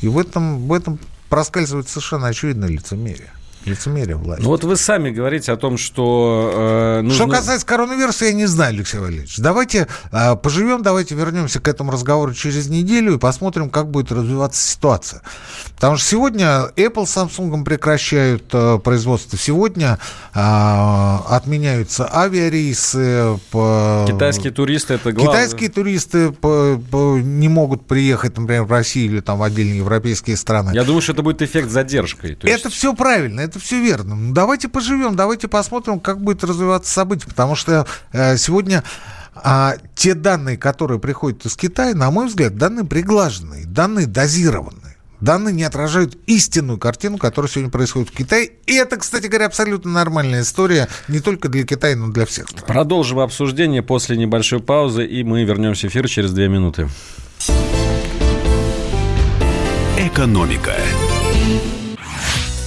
И 0.00 0.08
в 0.08 0.18
этом, 0.18 0.68
в 0.68 0.72
этом 0.72 0.98
проскальзывает 1.28 1.88
совершенно 1.88 2.28
очевидное 2.28 2.68
лицемерие 2.68 3.30
лицемерие 3.66 4.16
власти. 4.16 4.42
Ну 4.42 4.48
вот 4.48 4.64
вы 4.64 4.76
сами 4.76 5.10
говорите 5.10 5.52
о 5.52 5.56
том, 5.56 5.78
что... 5.78 6.52
Э, 6.98 7.00
нужно... 7.02 7.24
Что 7.24 7.28
касается 7.28 7.66
коронавируса, 7.66 8.26
я 8.26 8.32
не 8.32 8.46
знаю, 8.46 8.70
Алексей 8.70 8.98
Валерьевич. 8.98 9.38
Давайте 9.38 9.86
э, 10.12 10.36
поживем, 10.36 10.82
давайте 10.82 11.14
вернемся 11.14 11.60
к 11.60 11.68
этому 11.68 11.92
разговору 11.92 12.34
через 12.34 12.68
неделю 12.68 13.14
и 13.14 13.18
посмотрим, 13.18 13.70
как 13.70 13.90
будет 13.90 14.12
развиваться 14.12 14.66
ситуация. 14.66 15.22
Потому 15.74 15.96
что 15.96 16.08
сегодня 16.08 16.70
Apple 16.76 17.06
с 17.06 17.16
Samsung 17.16 17.64
прекращают 17.64 18.44
э, 18.52 18.78
производство. 18.82 19.38
Сегодня 19.38 19.98
э, 20.34 20.38
отменяются 20.38 22.08
авиарейсы. 22.12 23.38
По... 23.50 24.06
Китайские 24.08 24.52
туристы 24.52 24.94
это 24.94 25.12
главное. 25.12 25.34
Китайские 25.34 25.70
туристы 25.70 26.32
по, 26.32 26.80
по, 26.90 27.18
не 27.18 27.48
могут 27.48 27.86
приехать, 27.86 28.38
например, 28.38 28.64
в 28.64 28.70
Россию 28.70 29.12
или 29.12 29.20
там 29.20 29.38
в 29.38 29.42
отдельные 29.42 29.78
европейские 29.78 30.36
страны. 30.36 30.72
Я 30.74 30.84
думаю, 30.84 31.02
что 31.02 31.12
это 31.12 31.22
будет 31.22 31.42
эффект 31.42 31.70
задержкой. 31.70 32.30
есть... 32.30 32.44
Это 32.44 32.70
все 32.70 32.94
правильно. 32.94 33.40
Это 33.40 33.55
это 33.56 33.64
все 33.64 33.80
верно. 33.80 34.14
Ну, 34.14 34.32
давайте 34.32 34.68
поживем, 34.68 35.16
давайте 35.16 35.48
посмотрим, 35.48 36.00
как 36.00 36.20
будет 36.20 36.44
развиваться 36.44 36.92
событие, 36.92 37.28
потому 37.28 37.56
что 37.56 37.86
э, 38.12 38.36
сегодня 38.36 38.84
а 39.34 39.74
те 39.94 40.14
данные, 40.14 40.56
которые 40.56 40.98
приходят 40.98 41.44
из 41.44 41.56
Китая, 41.56 41.94
на 41.94 42.10
мой 42.10 42.26
взгляд, 42.26 42.56
данные 42.56 42.86
приглаженные, 42.86 43.66
данные 43.66 44.06
дозированные. 44.06 44.96
Данные 45.20 45.54
не 45.54 45.62
отражают 45.62 46.16
истинную 46.26 46.78
картину, 46.78 47.18
которая 47.18 47.50
сегодня 47.50 47.70
происходит 47.70 48.08
в 48.10 48.12
Китае. 48.12 48.50
И 48.66 48.74
это, 48.74 48.96
кстати 48.96 49.26
говоря, 49.26 49.46
абсолютно 49.46 49.90
нормальная 49.90 50.42
история 50.42 50.88
не 51.08 51.20
только 51.20 51.48
для 51.48 51.64
Китая, 51.64 51.96
но 51.96 52.08
и 52.08 52.12
для 52.12 52.24
всех 52.24 52.48
стран. 52.48 52.64
Продолжим 52.66 53.18
обсуждение 53.18 53.82
после 53.82 54.16
небольшой 54.16 54.60
паузы, 54.60 55.04
и 55.06 55.22
мы 55.22 55.44
вернемся 55.44 55.88
в 55.88 55.90
эфир 55.90 56.08
через 56.08 56.32
две 56.32 56.48
минуты. 56.48 56.88
Экономика. 59.98 60.74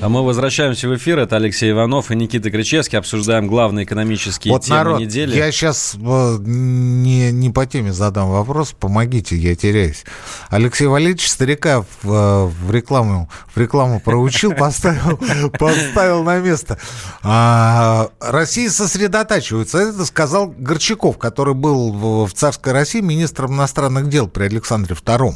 А 0.00 0.08
мы 0.08 0.24
возвращаемся 0.24 0.88
в 0.88 0.96
эфир. 0.96 1.18
Это 1.18 1.36
Алексей 1.36 1.72
Иванов 1.72 2.12
и 2.12 2.16
Никита 2.16 2.52
Кричевский. 2.52 2.98
Обсуждаем 2.98 3.48
главные 3.48 3.84
экономические 3.84 4.52
вот 4.52 4.62
темы 4.62 4.78
народ, 4.78 5.00
недели. 5.00 5.36
Я 5.36 5.50
сейчас 5.50 5.96
э, 5.96 6.36
не, 6.40 7.32
не 7.32 7.50
по 7.50 7.66
теме 7.66 7.92
задам 7.92 8.30
вопрос. 8.30 8.76
Помогите, 8.78 9.36
я 9.36 9.56
теряюсь. 9.56 10.04
Алексей 10.50 10.86
Валерьевич 10.86 11.28
старика 11.28 11.84
в, 12.02 12.12
э, 12.12 12.44
в 12.46 12.70
рекламу, 12.70 13.28
в 13.52 13.58
рекламу 13.58 13.98
проучил, 13.98 14.52
поставил, 14.58 15.18
поставил 15.58 16.22
на 16.22 16.38
место. 16.38 16.78
А, 17.24 18.10
Россия 18.20 18.70
сосредотачивается. 18.70 19.78
Это 19.78 20.04
сказал 20.04 20.54
Горчаков, 20.56 21.18
который 21.18 21.54
был 21.54 22.26
в 22.26 22.32
царской 22.34 22.72
России 22.72 23.00
министром 23.00 23.54
иностранных 23.54 24.08
дел 24.08 24.28
при 24.28 24.44
Александре 24.44 24.94
II. 24.94 25.34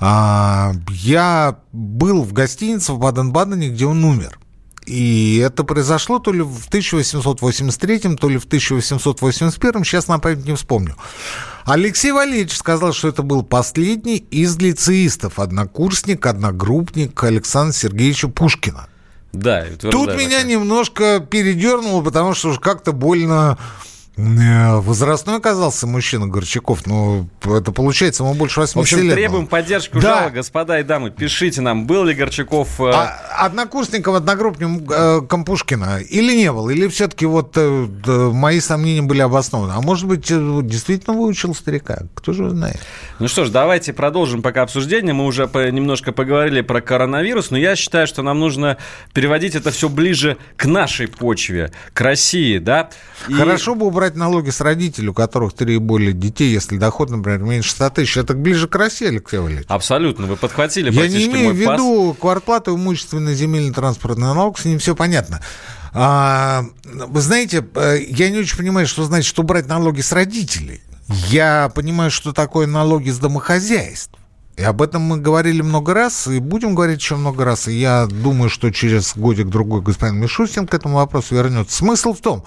А, 0.00 0.72
я 0.90 1.58
был 1.72 2.22
в 2.22 2.32
гостинице 2.32 2.92
в 2.92 2.98
Баден-Бадене, 2.98 3.70
где 3.70 3.86
он 3.86 4.04
умер. 4.04 4.38
И 4.86 5.36
это 5.44 5.64
произошло 5.64 6.18
то 6.18 6.32
ли 6.32 6.40
в 6.40 6.66
1883, 6.68 8.16
то 8.16 8.28
ли 8.28 8.38
в 8.38 8.46
1881, 8.46 9.84
сейчас 9.84 10.08
на 10.08 10.18
память 10.18 10.46
не 10.46 10.54
вспомню. 10.54 10.96
Алексей 11.66 12.10
Валерьевич 12.10 12.56
сказал, 12.56 12.94
что 12.94 13.08
это 13.08 13.22
был 13.22 13.42
последний 13.42 14.16
из 14.16 14.56
лицеистов, 14.56 15.38
однокурсник, 15.38 16.24
одногруппник 16.24 17.22
Александра 17.22 17.74
Сергеевича 17.74 18.28
Пушкина. 18.28 18.88
Да, 19.34 19.66
Тут 19.78 20.16
меня 20.16 20.42
немножко 20.42 21.20
передернуло, 21.20 22.02
потому 22.02 22.32
что 22.32 22.48
уж 22.48 22.58
как-то 22.58 22.92
больно 22.92 23.58
возрастной 24.18 25.36
оказался 25.36 25.86
мужчина 25.86 26.26
Горчаков. 26.26 26.86
Ну, 26.86 27.28
это 27.44 27.70
получается, 27.70 28.24
ему 28.24 28.34
больше 28.34 28.60
80 28.60 28.76
лет. 28.76 28.90
В 28.90 28.94
общем, 28.94 29.06
лет. 29.06 29.14
требуем 29.14 29.46
поддержку 29.46 30.00
да. 30.00 30.18
жала, 30.18 30.30
господа 30.30 30.80
и 30.80 30.82
дамы. 30.82 31.10
Пишите 31.10 31.60
нам, 31.60 31.86
был 31.86 32.04
ли 32.04 32.14
Горчаков... 32.14 32.80
Э... 32.80 32.90
А, 32.92 33.46
однокурсником, 33.46 34.14
одногруппником 34.14 34.86
э, 34.90 35.44
Пушкина 35.44 36.00
или 36.00 36.34
не 36.34 36.52
был? 36.52 36.68
Или 36.68 36.88
все-таки 36.88 37.26
вот 37.26 37.52
э, 37.56 37.86
мои 38.32 38.58
сомнения 38.58 39.02
были 39.02 39.20
обоснованы? 39.20 39.72
А 39.72 39.80
может 39.80 40.08
быть, 40.08 40.30
э, 40.30 40.60
действительно 40.62 41.16
выучил 41.16 41.54
старика? 41.54 42.02
Кто 42.14 42.32
же 42.32 42.50
знает? 42.50 42.80
Ну 43.20 43.28
что 43.28 43.44
ж, 43.44 43.50
давайте 43.50 43.92
продолжим 43.92 44.42
пока 44.42 44.62
обсуждение. 44.62 45.14
Мы 45.14 45.26
уже 45.26 45.46
по, 45.46 45.70
немножко 45.70 46.10
поговорили 46.10 46.62
про 46.62 46.80
коронавирус, 46.80 47.50
но 47.50 47.56
я 47.56 47.76
считаю, 47.76 48.08
что 48.08 48.22
нам 48.22 48.40
нужно 48.40 48.78
переводить 49.12 49.54
это 49.54 49.70
все 49.70 49.88
ближе 49.88 50.38
к 50.56 50.64
нашей 50.64 51.06
почве, 51.06 51.70
к 51.92 52.00
России, 52.00 52.58
да? 52.58 52.90
И... 53.28 53.32
Хорошо 53.32 53.74
бы 53.74 53.86
убрать 53.86 54.07
брать 54.08 54.16
налоги 54.16 54.50
с 54.50 54.60
родителей, 54.60 55.08
у 55.08 55.14
которых 55.14 55.52
три 55.52 55.74
и 55.74 55.78
более 55.78 56.12
детей, 56.12 56.50
если 56.50 56.78
доход, 56.78 57.10
например, 57.10 57.40
меньше 57.40 57.70
100 57.70 57.90
тысяч, 57.90 58.16
это 58.16 58.34
ближе 58.34 58.66
к 58.66 58.74
России, 58.74 59.06
Алексей 59.06 59.38
Валерьевич. 59.38 59.66
Абсолютно, 59.68 60.26
вы 60.26 60.36
подхватили 60.36 60.90
Я 60.90 61.08
не 61.08 61.26
имею 61.26 61.52
в 61.52 61.56
виду 61.56 62.16
квартплату, 62.18 62.74
имущественный, 62.74 63.34
земельный, 63.34 63.72
транспортный 63.72 64.26
налог, 64.26 64.58
с 64.58 64.64
ним 64.64 64.78
все 64.78 64.94
понятно. 64.94 65.40
А, 65.92 66.64
вы 66.84 67.20
знаете, 67.20 67.66
э, 67.74 67.98
я 68.08 68.30
не 68.30 68.38
очень 68.38 68.56
понимаю, 68.56 68.86
что 68.86 69.04
значит, 69.04 69.28
что 69.28 69.42
брать 69.42 69.66
налоги 69.66 70.00
с 70.00 70.12
родителей. 70.12 70.80
Я 71.28 71.70
понимаю, 71.74 72.10
что 72.10 72.32
такое 72.32 72.66
налоги 72.66 73.10
с 73.10 73.18
домохозяйств. 73.18 74.12
И 74.56 74.62
об 74.62 74.82
этом 74.82 75.02
мы 75.02 75.18
говорили 75.18 75.62
много 75.62 75.94
раз, 75.94 76.26
и 76.26 76.40
будем 76.40 76.74
говорить 76.74 77.00
еще 77.00 77.16
много 77.16 77.44
раз. 77.44 77.68
И 77.68 77.78
я 77.78 78.06
думаю, 78.06 78.50
что 78.50 78.70
через 78.70 79.16
годик-другой 79.16 79.82
господин 79.82 80.16
Мишустин 80.16 80.66
к 80.66 80.74
этому 80.74 80.96
вопросу 80.96 81.36
вернется. 81.36 81.76
Смысл 81.76 82.12
в 82.12 82.20
том, 82.20 82.44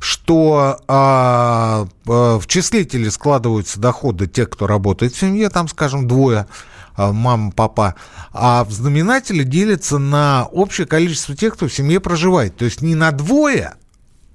что 0.00 0.78
а, 0.88 1.86
а, 2.06 2.38
в 2.38 2.46
числителе 2.46 3.10
складываются 3.10 3.80
доходы 3.80 4.26
тех, 4.26 4.50
кто 4.50 4.66
работает 4.66 5.14
в 5.14 5.18
семье, 5.18 5.48
там, 5.48 5.68
скажем, 5.68 6.06
двое, 6.08 6.46
а, 6.94 7.12
мама, 7.12 7.52
папа, 7.52 7.94
а 8.32 8.64
в 8.64 8.72
знаменателе 8.72 9.44
делится 9.44 9.98
на 9.98 10.48
общее 10.52 10.86
количество 10.86 11.34
тех, 11.34 11.54
кто 11.54 11.68
в 11.68 11.72
семье 11.72 12.00
проживает. 12.00 12.56
То 12.56 12.64
есть 12.64 12.82
не 12.82 12.94
на 12.94 13.12
двое, 13.12 13.74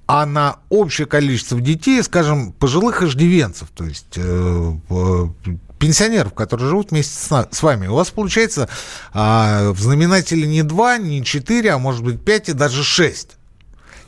а 0.06 0.26
на 0.26 0.58
общее 0.68 1.06
количество 1.06 1.60
детей, 1.60 2.02
скажем, 2.02 2.52
пожилых 2.52 3.02
иждивенцев, 3.02 3.68
то 3.74 3.84
есть 3.84 4.14
э, 4.16 4.72
пенсионеров, 5.78 6.34
которые 6.34 6.68
живут 6.68 6.90
вместе 6.90 7.14
с, 7.14 7.48
с 7.50 7.62
вами. 7.62 7.86
У 7.86 7.94
вас 7.94 8.10
получается 8.10 8.68
э, 9.14 9.70
в 9.70 9.80
знаменателе 9.80 10.46
не 10.46 10.62
два, 10.62 10.98
не 10.98 11.24
четыре, 11.24 11.70
а 11.72 11.78
может 11.78 12.04
быть 12.04 12.22
пять 12.22 12.48
и 12.48 12.52
даже 12.52 12.84
шесть. 12.84 13.38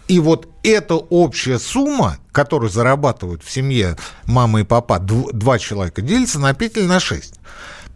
И 0.08 0.20
вот 0.20 0.48
эта 0.62 0.94
общая 0.94 1.58
сумма, 1.58 2.18
которую 2.32 2.70
зарабатывают 2.70 3.42
в 3.42 3.50
семье 3.50 3.96
мама 4.26 4.60
и 4.60 4.64
папа, 4.64 4.98
два 4.98 5.58
человека, 5.58 6.02
делится 6.02 6.38
на 6.38 6.52
5 6.54 6.76
или 6.76 6.86
на 6.86 7.00
6. 7.00 7.34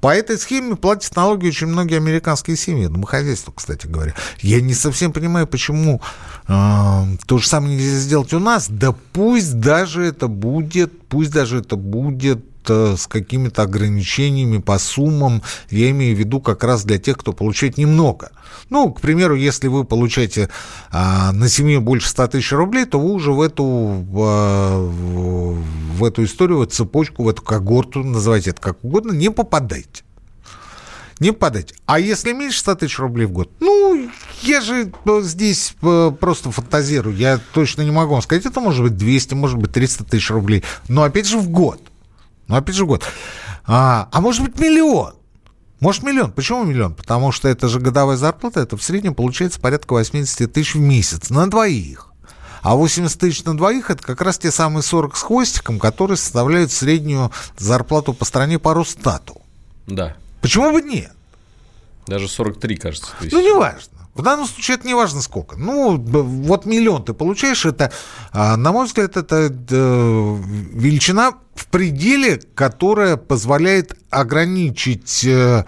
По 0.00 0.14
этой 0.14 0.38
схеме 0.38 0.76
платят 0.76 1.16
налоги 1.16 1.48
очень 1.48 1.66
многие 1.66 1.96
американские 1.96 2.56
семьи, 2.56 2.86
домохозяйства, 2.86 3.52
кстати 3.54 3.86
говоря. 3.86 4.14
Я 4.40 4.60
не 4.60 4.72
совсем 4.72 5.12
понимаю, 5.12 5.48
почему 5.48 6.00
э, 6.46 7.02
то 7.26 7.38
же 7.38 7.48
самое 7.48 7.76
нельзя 7.76 7.98
сделать 7.98 8.32
у 8.32 8.38
нас. 8.38 8.68
Да 8.68 8.94
пусть 9.12 9.58
даже 9.58 10.04
это 10.04 10.28
будет, 10.28 11.08
пусть 11.08 11.32
даже 11.32 11.58
это 11.58 11.74
будет 11.74 12.44
с 12.68 13.06
какими-то 13.06 13.62
ограничениями 13.62 14.58
по 14.58 14.78
суммам. 14.78 15.42
Я 15.70 15.90
имею 15.90 16.16
в 16.16 16.18
виду 16.18 16.40
как 16.40 16.64
раз 16.64 16.84
для 16.84 16.98
тех, 16.98 17.18
кто 17.18 17.32
получает 17.32 17.78
немного. 17.78 18.30
Ну, 18.70 18.92
к 18.92 19.00
примеру, 19.00 19.34
если 19.34 19.68
вы 19.68 19.84
получаете 19.84 20.50
а, 20.90 21.32
на 21.32 21.48
семью 21.48 21.80
больше 21.80 22.08
100 22.08 22.28
тысяч 22.28 22.52
рублей, 22.52 22.84
то 22.84 23.00
вы 23.00 23.12
уже 23.12 23.32
в 23.32 23.40
эту, 23.40 24.06
а, 24.16 24.78
в 24.78 26.04
эту 26.04 26.24
историю, 26.24 26.58
в 26.58 26.62
эту 26.62 26.72
цепочку, 26.72 27.24
в 27.24 27.28
эту 27.28 27.42
когорту, 27.42 28.04
называйте 28.04 28.50
это 28.50 28.60
как 28.60 28.84
угодно, 28.84 29.12
не 29.12 29.30
попадаете 29.30 30.04
Не 31.18 31.32
попадаете. 31.32 31.74
А 31.86 31.98
если 31.98 32.32
меньше 32.32 32.60
100 32.60 32.74
тысяч 32.76 32.98
рублей 32.98 33.26
в 33.26 33.32
год? 33.32 33.50
Ну, 33.60 34.10
я 34.42 34.60
же 34.60 34.92
э, 35.04 35.20
здесь 35.22 35.74
э, 35.82 36.12
просто 36.18 36.50
фантазирую. 36.50 37.16
Я 37.16 37.40
точно 37.52 37.82
не 37.82 37.90
могу 37.90 38.12
вам 38.12 38.22
сказать. 38.22 38.46
Это 38.46 38.60
может 38.60 38.82
быть 38.82 38.96
200, 38.96 39.34
может 39.34 39.58
быть 39.58 39.72
300 39.72 40.04
тысяч 40.04 40.30
рублей. 40.30 40.62
Но 40.88 41.02
опять 41.02 41.26
же 41.26 41.38
в 41.38 41.48
год. 41.48 41.80
Ну, 42.48 42.56
опять 42.56 42.74
же 42.74 42.86
год. 42.86 43.04
А, 43.66 44.08
а 44.10 44.20
может 44.20 44.42
быть 44.42 44.58
миллион. 44.58 45.14
Может, 45.80 46.02
миллион. 46.02 46.32
Почему 46.32 46.64
миллион? 46.64 46.94
Потому 46.94 47.30
что 47.30 47.48
это 47.48 47.68
же 47.68 47.78
годовая 47.78 48.16
зарплата, 48.16 48.60
это 48.60 48.76
в 48.76 48.82
среднем 48.82 49.14
получается 49.14 49.60
порядка 49.60 49.92
80 49.92 50.52
тысяч 50.52 50.74
в 50.74 50.80
месяц 50.80 51.30
на 51.30 51.48
двоих. 51.48 52.08
А 52.62 52.74
80 52.74 53.20
тысяч 53.20 53.44
на 53.44 53.56
двоих– 53.56 53.90
это 53.92 54.02
как 54.02 54.20
раз 54.20 54.38
те 54.38 54.50
самые 54.50 54.82
40 54.82 55.16
с 55.16 55.22
хвостиком, 55.22 55.78
которые 55.78 56.16
составляют 56.16 56.72
среднюю 56.72 57.30
зарплату 57.56 58.12
по 58.12 58.24
стране 58.24 58.58
по 58.58 58.74
Росстату. 58.74 59.40
Да. 59.86 60.16
Почему 60.40 60.72
бы 60.72 60.82
нет? 60.82 61.12
Даже 62.08 62.28
43, 62.28 62.76
кажется, 62.76 63.12
тысяч. 63.20 63.32
Ну, 63.32 63.40
неважно. 63.40 63.97
В 64.18 64.22
данном 64.22 64.46
случае 64.46 64.76
это 64.76 64.86
не 64.86 64.94
важно 64.94 65.22
сколько. 65.22 65.56
Ну, 65.56 65.96
вот 65.96 66.66
миллион 66.66 67.04
ты 67.04 67.14
получаешь, 67.14 67.64
это, 67.64 67.92
а, 68.32 68.56
на 68.56 68.72
мой 68.72 68.86
взгляд, 68.86 69.16
это 69.16 69.48
величина 69.48 71.34
в 71.54 71.66
пределе, 71.68 72.40
которая 72.56 73.16
позволяет 73.16 73.96
ограничить 74.10 75.24
э, 75.24 75.64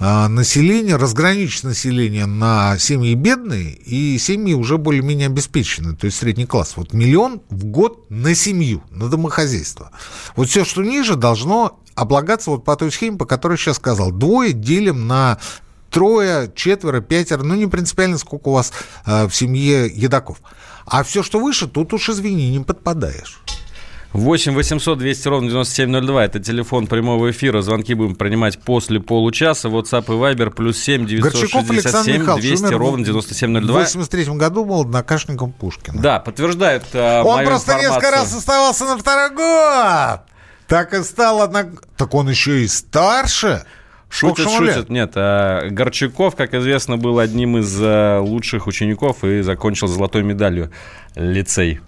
а, 0.00 0.28
население, 0.28 0.96
разграничить 0.96 1.64
население 1.64 2.24
на 2.24 2.78
семьи 2.78 3.14
бедные 3.14 3.72
и 3.72 4.16
семьи 4.18 4.54
уже 4.54 4.78
более-менее 4.78 5.26
обеспеченные, 5.26 5.94
то 5.94 6.06
есть 6.06 6.16
средний 6.16 6.46
класс. 6.46 6.72
Вот 6.76 6.94
миллион 6.94 7.42
в 7.50 7.66
год 7.66 8.06
на 8.08 8.34
семью, 8.34 8.82
на 8.90 9.10
домохозяйство. 9.10 9.90
Вот 10.34 10.48
все, 10.48 10.64
что 10.64 10.82
ниже, 10.82 11.14
должно 11.14 11.78
облагаться 11.94 12.50
вот 12.50 12.64
по 12.64 12.74
той 12.74 12.90
схеме, 12.90 13.18
по 13.18 13.26
которой 13.26 13.52
я 13.52 13.58
сейчас 13.58 13.76
сказал. 13.76 14.12
Двое 14.12 14.54
делим 14.54 15.06
на 15.06 15.38
трое, 15.92 16.50
четверо, 16.54 17.00
пятеро, 17.00 17.42
ну, 17.42 17.54
не 17.54 17.66
принципиально, 17.68 18.18
сколько 18.18 18.48
у 18.48 18.52
вас 18.52 18.72
э, 19.06 19.26
в 19.28 19.34
семье 19.34 19.86
едоков. 19.86 20.38
А 20.86 21.04
все, 21.04 21.22
что 21.22 21.38
выше, 21.38 21.68
тут 21.68 21.92
уж, 21.92 22.08
извини, 22.08 22.50
не 22.50 22.64
подпадаешь. 22.64 23.40
8 24.12 24.54
800 24.54 24.98
200 24.98 25.28
ровно 25.28 25.48
9702. 25.48 26.24
Это 26.24 26.38
телефон 26.38 26.86
прямого 26.86 27.30
эфира. 27.30 27.62
Звонки 27.62 27.94
будем 27.94 28.14
принимать 28.14 28.58
после 28.60 29.00
получаса. 29.00 29.68
WhatsApp 29.68 30.04
и 30.04 30.10
Viber 30.10 30.50
плюс 30.50 30.78
7 30.78 31.06
967 31.06 32.36
200 32.36 32.74
ровно 32.74 33.04
9702. 33.04 33.72
В 33.72 33.84
83 33.84 34.24
году 34.34 34.64
был 34.64 34.82
однокашником 34.82 35.52
Пушкина. 35.52 36.00
Да, 36.02 36.20
подтверждает 36.20 36.84
э, 36.92 37.22
Он 37.22 37.44
просто 37.46 37.72
информацию. 37.72 37.90
несколько 37.90 38.10
раз 38.10 38.34
оставался 38.36 38.84
на 38.84 38.98
второй 38.98 39.30
год. 39.30 40.20
Так 40.66 40.94
и 40.94 41.02
стал 41.04 41.40
однок... 41.42 41.82
Так 41.96 42.14
он 42.14 42.28
еще 42.28 42.62
и 42.64 42.68
старше. 42.68 43.64
Шутят, 44.12 44.50
шутят. 44.50 44.90
Нет, 44.90 45.12
а 45.14 45.70
Горчаков, 45.70 46.36
как 46.36 46.52
известно, 46.52 46.98
был 46.98 47.18
одним 47.18 47.56
из 47.56 47.74
а, 47.80 48.20
лучших 48.20 48.66
учеников 48.66 49.24
и 49.24 49.40
закончил 49.40 49.86
золотой 49.86 50.22
медалью 50.22 50.70
лицей 51.14 51.80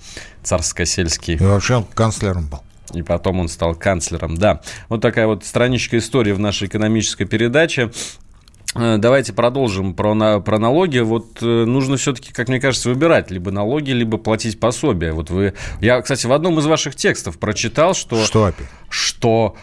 царско-сельский. 0.43 1.35
И 1.35 1.45
вообще 1.45 1.77
он 1.77 1.85
канцлером 1.85 2.49
был. 2.49 2.61
И 2.95 3.03
потом 3.03 3.41
он 3.41 3.49
стал 3.49 3.75
канцлером, 3.75 4.39
да. 4.39 4.63
Вот 4.89 5.03
такая 5.03 5.27
вот 5.27 5.45
страничка 5.45 5.99
истории 5.99 6.33
в 6.33 6.39
нашей 6.39 6.69
экономической 6.69 7.27
передаче. 7.27 7.91
Э, 8.75 8.97
давайте 8.97 9.35
продолжим 9.35 9.93
про, 9.93 10.15
на, 10.15 10.41
про 10.41 10.59
налоги. 10.59 11.01
Вот 11.01 11.43
э, 11.43 11.45
нужно 11.45 11.99
все-таки, 11.99 12.33
как 12.33 12.49
мне 12.49 12.59
кажется, 12.59 12.89
выбирать 12.89 13.31
либо 13.31 13.51
налоги, 13.51 13.91
либо 13.91 14.17
платить 14.17 14.59
пособия. 14.59 15.13
Вот 15.13 15.29
вы, 15.29 15.53
я, 15.83 16.01
кстати, 16.01 16.27
в 16.27 16.33
одном 16.33 16.59
из 16.59 16.65
ваших 16.65 16.97
текстов 16.97 17.39
прочитал, 17.39 17.93
что 17.93 18.25
что 18.25 18.47
опять? 18.47 18.69
Что 18.89 19.57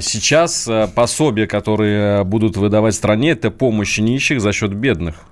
сейчас 0.00 0.68
э, 0.68 0.88
пособия, 0.94 1.46
которые 1.46 2.24
будут 2.24 2.56
выдавать 2.56 2.94
стране, 2.94 3.30
это 3.30 3.50
помощь 3.50 3.98
нищих 3.98 4.40
за 4.40 4.52
счет 4.52 4.74
бедных. 4.74 5.24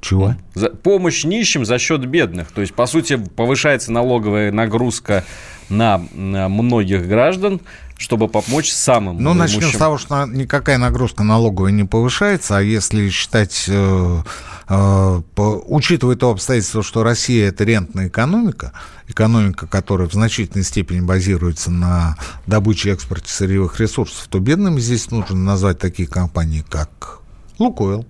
Чего? 0.00 0.34
За, 0.54 0.70
помощь 0.70 1.24
нищим 1.24 1.64
за 1.64 1.78
счет 1.78 2.04
бедных. 2.06 2.50
То 2.52 2.60
есть, 2.60 2.74
по 2.74 2.86
сути, 2.86 3.16
повышается 3.16 3.92
налоговая 3.92 4.52
нагрузка 4.52 5.24
на, 5.68 5.98
многих 5.98 7.06
граждан, 7.06 7.60
чтобы 7.98 8.28
помочь 8.28 8.70
самым 8.72 9.22
Ну, 9.22 9.32
начнем 9.34 9.70
с 9.72 9.76
того, 9.76 9.96
что 9.96 10.26
никакая 10.26 10.76
нагрузка 10.76 11.22
налоговая 11.22 11.72
не 11.72 11.84
повышается, 11.84 12.58
а 12.58 12.60
если 12.60 13.08
считать, 13.08 13.64
э, 13.68 14.22
э, 14.68 15.22
по, 15.34 15.64
учитывая 15.66 16.16
то 16.16 16.30
обстоятельство, 16.30 16.82
что 16.82 17.02
Россия– 17.02 17.48
это 17.48 17.64
рентная 17.64 18.08
экономика, 18.08 18.72
экономика, 19.08 19.66
которая 19.66 20.08
в 20.08 20.12
значительной 20.12 20.64
степени 20.64 21.00
базируется 21.00 21.70
на 21.70 22.16
добыче 22.46 22.90
и 22.90 22.92
экспорте 22.92 23.32
сырьевых 23.32 23.80
ресурсов, 23.80 24.26
то 24.28 24.40
бедными 24.40 24.78
здесь 24.78 25.10
нужно 25.10 25.36
назвать 25.36 25.78
такие 25.78 26.08
компании, 26.08 26.64
как 26.68 27.20
Лукойл, 27.58 28.06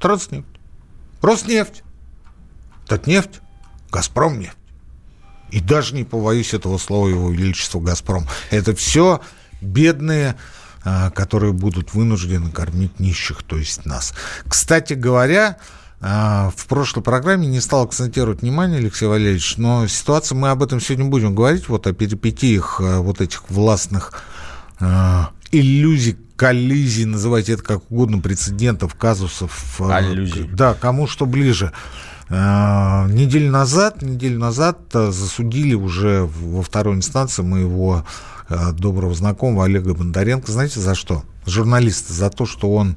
Транснефть, 0.00 0.46
Роснефть, 1.20 1.82
Татнефть, 2.86 3.40
Газпромнефть. 3.90 4.57
И 5.50 5.60
даже 5.60 5.94
не 5.94 6.04
побоюсь 6.04 6.54
этого 6.54 6.78
слова 6.78 7.08
его 7.08 7.30
величества 7.30 7.80
Газпром. 7.80 8.26
Это 8.50 8.74
все 8.74 9.20
бедные 9.60 10.36
а, 10.84 11.10
которые 11.10 11.52
будут 11.52 11.92
вынуждены 11.92 12.50
кормить 12.50 13.00
нищих, 13.00 13.42
то 13.42 13.56
есть 13.56 13.84
нас. 13.84 14.14
Кстати 14.46 14.94
говоря, 14.94 15.58
а, 16.00 16.50
в 16.56 16.66
прошлой 16.66 17.02
программе 17.02 17.46
не 17.46 17.60
стал 17.60 17.82
акцентировать 17.82 18.42
внимание, 18.42 18.78
Алексей 18.78 19.06
Валерьевич, 19.06 19.56
но 19.56 19.88
ситуация, 19.88 20.36
мы 20.36 20.50
об 20.50 20.62
этом 20.62 20.80
сегодня 20.80 21.06
будем 21.06 21.34
говорить, 21.34 21.68
вот 21.68 21.86
о 21.86 21.92
перипетиях 21.92 22.80
а, 22.80 23.00
вот 23.00 23.20
этих 23.20 23.50
властных 23.50 24.22
иллюзий, 25.50 26.16
коллизий, 26.36 27.04
называйте 27.04 27.54
это 27.54 27.64
как 27.64 27.90
угодно, 27.90 28.20
прецедентов, 28.20 28.94
казусов. 28.94 29.80
Аллюзий. 29.80 30.48
Да, 30.52 30.74
кому 30.74 31.08
что 31.08 31.26
ближе. 31.26 31.72
Неделю 32.30 33.50
назад, 33.50 34.02
неделю 34.02 34.38
назад 34.38 34.78
засудили 34.92 35.74
уже 35.74 36.24
во 36.24 36.62
второй 36.62 36.96
инстанции 36.96 37.42
моего 37.42 38.04
доброго 38.72 39.14
знакомого 39.14 39.64
Олега 39.64 39.94
Бондаренко. 39.94 40.52
Знаете, 40.52 40.80
за 40.80 40.94
что? 40.94 41.22
Журналиста, 41.46 42.12
за 42.12 42.28
то, 42.30 42.44
что 42.44 42.72
он 42.72 42.96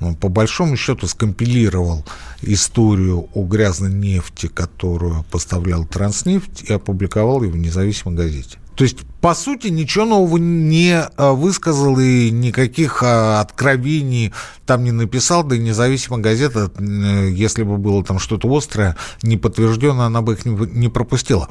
он 0.00 0.16
по 0.16 0.28
большому 0.28 0.76
счету 0.76 1.06
скомпилировал 1.06 2.04
историю 2.42 3.28
о 3.32 3.44
грязной 3.44 3.92
нефти, 3.92 4.48
которую 4.48 5.24
поставлял 5.30 5.86
Транснефть, 5.86 6.64
и 6.68 6.72
опубликовал 6.72 7.42
ее 7.42 7.50
в 7.50 7.56
независимой 7.56 8.16
газете. 8.16 8.58
То 8.74 8.82
есть, 8.82 8.98
по 9.20 9.34
сути, 9.34 9.68
ничего 9.68 10.04
нового 10.04 10.36
не 10.36 10.94
а, 10.94 11.32
высказал 11.32 11.98
и 11.98 12.30
никаких 12.30 13.02
а, 13.02 13.40
откровений 13.40 14.32
там 14.66 14.82
не 14.82 14.90
написал, 14.90 15.44
да 15.44 15.54
и 15.56 15.60
независимая 15.60 16.20
газета, 16.20 16.70
если 16.80 17.62
бы 17.62 17.78
было 17.78 18.04
там 18.04 18.18
что-то 18.18 18.54
острое, 18.54 18.96
не 19.22 19.36
подтвержденное, 19.36 20.06
она 20.06 20.22
бы 20.22 20.34
их 20.34 20.44
не 20.44 20.88
пропустила. 20.88 21.48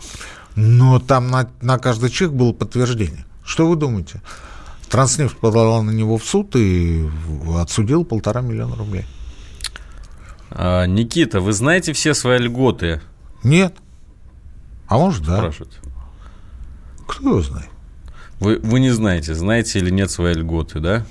Но 0.56 1.00
там 1.00 1.30
на, 1.30 1.50
на 1.62 1.80
каждый 1.80 2.10
чек 2.10 2.32
было 2.32 2.52
подтверждение. 2.52 3.26
Что 3.46 3.68
вы 3.68 3.76
думаете? 3.76 4.22
Транснефть 4.90 5.38
подала 5.38 5.82
на 5.82 5.92
него 5.92 6.18
в 6.18 6.24
суд 6.24 6.56
и 6.56 7.10
отсудил 7.58 8.06
полтора 8.06 8.42
миллиона 8.42 8.76
рублей. 8.76 9.06
А, 10.52 10.86
Никита, 10.86 11.40
вы 11.40 11.54
знаете 11.54 11.94
все 11.94 12.14
свои 12.14 12.38
льготы? 12.38 13.02
Нет. 13.44 13.76
А 14.88 14.98
может, 14.98 15.24
да. 15.24 15.38
Спрашивают. 15.38 15.80
Кто 17.08 17.30
его 17.30 17.42
знает? 17.42 17.70
Вы, 18.40 18.60
вы 18.62 18.80
не 18.80 18.90
знаете, 18.92 19.34
знаете 19.34 19.80
или 19.80 19.90
нет 19.90 20.12
свои 20.12 20.34
льготы, 20.34 20.80
да? 20.80 21.06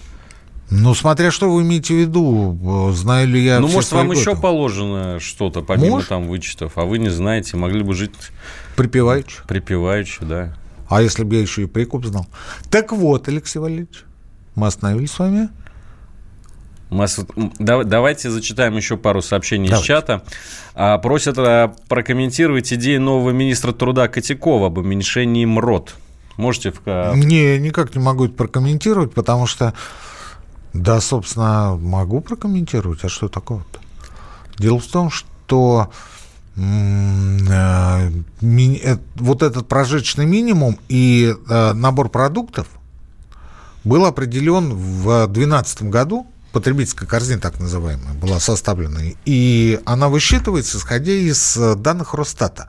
Ну, 0.70 0.94
смотря 0.94 1.30
что 1.30 1.50
вы 1.52 1.62
имеете 1.62 1.94
в 1.94 1.98
виду, 1.98 2.92
знаю 2.94 3.28
ли 3.28 3.44
я 3.44 3.60
Ну, 3.60 3.68
может, 3.68 3.92
вам 3.92 4.06
льготы? 4.06 4.20
еще 4.20 4.36
положено 4.36 5.20
что-то, 5.20 5.60
помимо 5.60 5.96
может? 5.96 6.08
там 6.08 6.28
вычетов, 6.28 6.78
а 6.78 6.84
вы 6.84 6.98
не 6.98 7.10
знаете, 7.10 7.56
могли 7.56 7.82
бы 7.82 7.94
жить... 7.94 8.12
Припеваючи. 8.76 9.36
Припеваючи, 9.46 10.24
да. 10.24 10.56
А 10.88 11.02
если 11.02 11.24
бы 11.24 11.34
я 11.36 11.42
еще 11.42 11.62
и 11.62 11.66
прикуп 11.66 12.06
знал? 12.06 12.26
Так 12.70 12.92
вот, 12.92 13.28
Алексей 13.28 13.58
Валерьевич, 13.58 14.04
мы 14.54 14.66
остановились 14.66 15.10
с 15.10 15.18
вами. 15.18 15.48
Давайте 17.58 18.30
зачитаем 18.30 18.76
еще 18.76 18.96
пару 18.96 19.22
сообщений 19.22 19.68
Давайте. 19.68 19.84
из 19.84 19.86
чата. 19.86 20.22
А, 20.74 20.98
просят 20.98 21.38
а, 21.38 21.74
прокомментировать 21.88 22.72
идеи 22.72 22.98
нового 22.98 23.30
министра 23.30 23.72
труда 23.72 24.08
Котякова 24.08 24.66
об 24.66 24.78
уменьшении 24.78 25.44
МРОД. 25.44 25.94
Можете? 26.36 26.72
В... 26.84 27.14
Не, 27.14 27.58
никак 27.58 27.94
не 27.94 28.02
могу 28.02 28.26
это 28.26 28.34
прокомментировать, 28.34 29.12
потому 29.14 29.46
что, 29.46 29.74
да, 30.72 31.00
собственно, 31.00 31.76
могу 31.80 32.20
прокомментировать, 32.20 33.04
а 33.04 33.08
что 33.08 33.28
такого-то? 33.28 33.80
Дело 34.58 34.78
в 34.78 34.86
том, 34.86 35.10
что 35.10 35.90
э, 36.56 38.10
вот 39.16 39.42
этот 39.42 39.68
прожиточный 39.68 40.26
минимум 40.26 40.78
и 40.88 41.34
э, 41.48 41.72
набор 41.72 42.08
продуктов 42.10 42.66
был 43.84 44.04
определен 44.04 44.74
в 44.74 45.26
2012 45.26 45.82
году, 45.84 46.26
потребительская 46.52 47.08
корзина 47.08 47.40
так 47.40 47.58
называемая 47.60 48.14
была 48.14 48.40
составлена, 48.40 49.00
и 49.24 49.80
она 49.84 50.08
высчитывается, 50.08 50.78
исходя 50.78 51.12
из 51.12 51.56
данных 51.76 52.14
Росстата. 52.14 52.68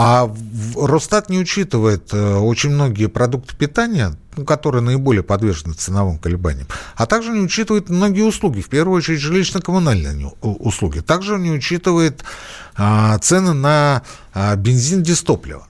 А 0.00 0.32
Росстат 0.76 1.28
не 1.28 1.40
учитывает 1.40 2.12
э, 2.12 2.36
очень 2.36 2.70
многие 2.70 3.06
продукты 3.06 3.56
питания, 3.56 4.14
ну, 4.36 4.44
которые 4.44 4.80
наиболее 4.80 5.24
подвержены 5.24 5.74
ценовым 5.74 6.18
колебаниям, 6.18 6.68
а 6.94 7.06
также 7.06 7.32
не 7.32 7.40
учитывает 7.40 7.88
многие 7.88 8.22
услуги, 8.22 8.60
в 8.60 8.68
первую 8.68 8.98
очередь 8.98 9.20
жилищно-коммунальные 9.20 10.36
услуги. 10.40 11.00
Также 11.00 11.36
не 11.38 11.50
учитывает 11.50 12.22
а, 12.76 13.18
цены 13.18 13.54
на 13.54 14.02
а, 14.32 14.54
бензин, 14.54 15.02
дистопливо. 15.02 15.66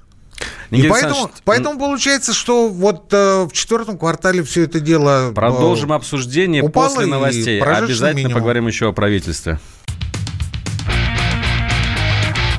И 0.70 0.87
поэтому, 0.87 1.31
поэтому 1.44 1.79
получается, 1.79 2.35
что 2.35 2.68
вот 2.68 3.12
э, 3.12 3.44
в 3.44 3.53
четвертом 3.53 3.96
квартале 3.98 4.42
все 4.42 4.64
это 4.64 4.81
дело... 4.81 5.31
Э, 5.31 5.33
Продолжим 5.33 5.92
обсуждение 5.92 6.68
после 6.68 7.07
новостей. 7.07 7.61
Обязательно 7.61 8.16
минимум. 8.16 8.35
поговорим 8.35 8.66
еще 8.66 8.88
о 8.88 8.92
правительстве. 8.92 9.59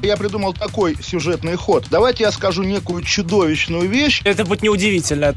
Я 0.02 0.16
придумал 0.16 0.54
такой 0.54 0.96
сюжетный 1.02 1.56
ход. 1.56 1.86
Давайте 1.92 2.24
я 2.24 2.32
скажу 2.32 2.64
некую 2.64 3.04
чудовищную 3.04 3.88
вещь. 3.88 4.22
Это 4.24 4.46
будет 4.46 4.64
неудивительно. 4.64 5.36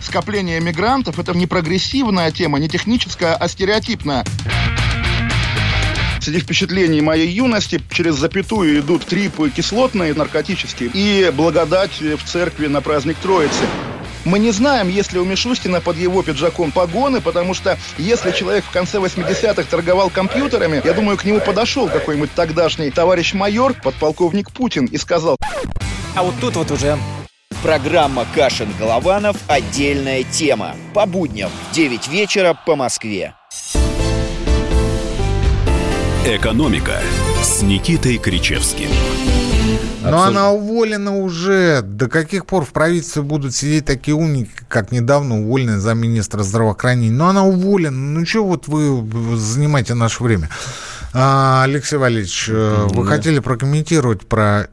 Скопление 0.00 0.60
мигрантов– 0.60 1.18
это 1.20 1.32
не 1.32 1.46
прогрессивная 1.46 2.30
тема, 2.30 2.58
не 2.58 2.68
техническая, 2.68 3.34
а 3.34 3.48
стереотипная. 3.48 4.24
Среди 6.22 6.38
впечатлений 6.38 7.00
моей 7.00 7.28
юности 7.28 7.82
через 7.90 8.14
запятую 8.14 8.78
идут 8.78 9.04
трипы 9.04 9.50
кислотные, 9.50 10.14
наркотические, 10.14 10.88
и 10.94 11.32
благодать 11.34 12.00
в 12.00 12.22
церкви 12.24 12.68
на 12.68 12.80
праздник 12.80 13.16
Троицы. 13.16 13.64
Мы 14.24 14.38
не 14.38 14.52
знаем, 14.52 14.88
есть 14.88 15.12
ли 15.12 15.18
у 15.18 15.24
Мишустина 15.24 15.80
под 15.80 15.96
его 15.96 16.22
пиджаком 16.22 16.70
погоны, 16.70 17.20
потому 17.20 17.54
что 17.54 17.76
если 17.98 18.30
человек 18.30 18.64
в 18.64 18.70
конце 18.70 18.98
80-х 18.98 19.64
торговал 19.64 20.10
компьютерами, 20.10 20.80
я 20.84 20.92
думаю, 20.92 21.16
к 21.16 21.24
нему 21.24 21.40
подошел 21.40 21.88
какой-нибудь 21.88 22.30
тогдашний 22.36 22.92
товарищ 22.92 23.34
майор, 23.34 23.74
подполковник 23.74 24.52
Путин, 24.52 24.84
и 24.84 24.98
сказал... 24.98 25.36
А 26.14 26.22
вот 26.22 26.34
тут 26.40 26.54
вот 26.54 26.70
уже 26.70 26.98
Программа 27.64 28.26
«Кашин-Голованов. 28.32 29.36
Отдельная 29.48 30.22
тема». 30.22 30.76
По 30.94 31.04
будням 31.04 31.50
в 31.70 31.74
9 31.74 32.06
вечера 32.06 32.56
по 32.64 32.76
Москве. 32.76 33.34
«Экономика» 36.24 37.00
с 37.42 37.62
Никитой 37.62 38.16
Кричевским. 38.16 38.88
Но 40.02 40.22
она 40.22 40.52
уволена 40.52 41.16
уже. 41.16 41.82
До 41.82 42.08
каких 42.08 42.46
пор 42.46 42.64
в 42.64 42.68
правительстве 42.68 43.22
будут 43.22 43.56
сидеть 43.56 43.86
такие 43.86 44.14
умники, 44.14 44.50
как 44.68 44.92
недавно 44.92 45.40
уволенный 45.40 45.78
замминистра 45.78 46.44
здравоохранения? 46.44 47.10
Но 47.10 47.28
она 47.28 47.44
уволена. 47.44 47.96
Ну, 47.96 48.24
что 48.24 48.44
вот 48.44 48.68
вы 48.68 49.36
занимаете 49.36 49.94
наше 49.94 50.22
время? 50.22 50.48
А, 51.12 51.64
Алексей 51.64 51.96
Валерьевич, 51.96 52.46
э, 52.48 52.86
вы 52.90 53.04
хотели 53.04 53.40
прокомментировать 53.40 54.24
про 54.24 54.68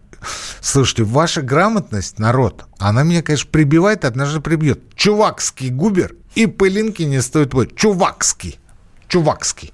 Слушайте, 0.62 1.03
ваша 1.03 1.41
грамотность, 1.41 2.19
народ, 2.19 2.65
она 2.77 3.03
меня, 3.03 3.23
конечно, 3.23 3.49
прибивает, 3.49 4.05
однажды 4.05 4.39
прибьет. 4.39 4.81
Чувакский 4.93 5.69
губер 5.69 6.13
и 6.35 6.45
пылинки 6.45 7.03
не 7.03 7.21
стоит 7.21 7.55
вот. 7.55 7.75
Чувакский. 7.75 8.59
Чувакский. 9.07 9.73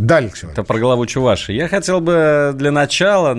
Дальше. 0.00 0.48
Это 0.50 0.62
про 0.64 0.78
главу 0.78 1.04
Чуваши. 1.04 1.52
Я 1.52 1.68
хотел 1.68 2.00
бы 2.00 2.52
для 2.54 2.70
начала 2.70 3.34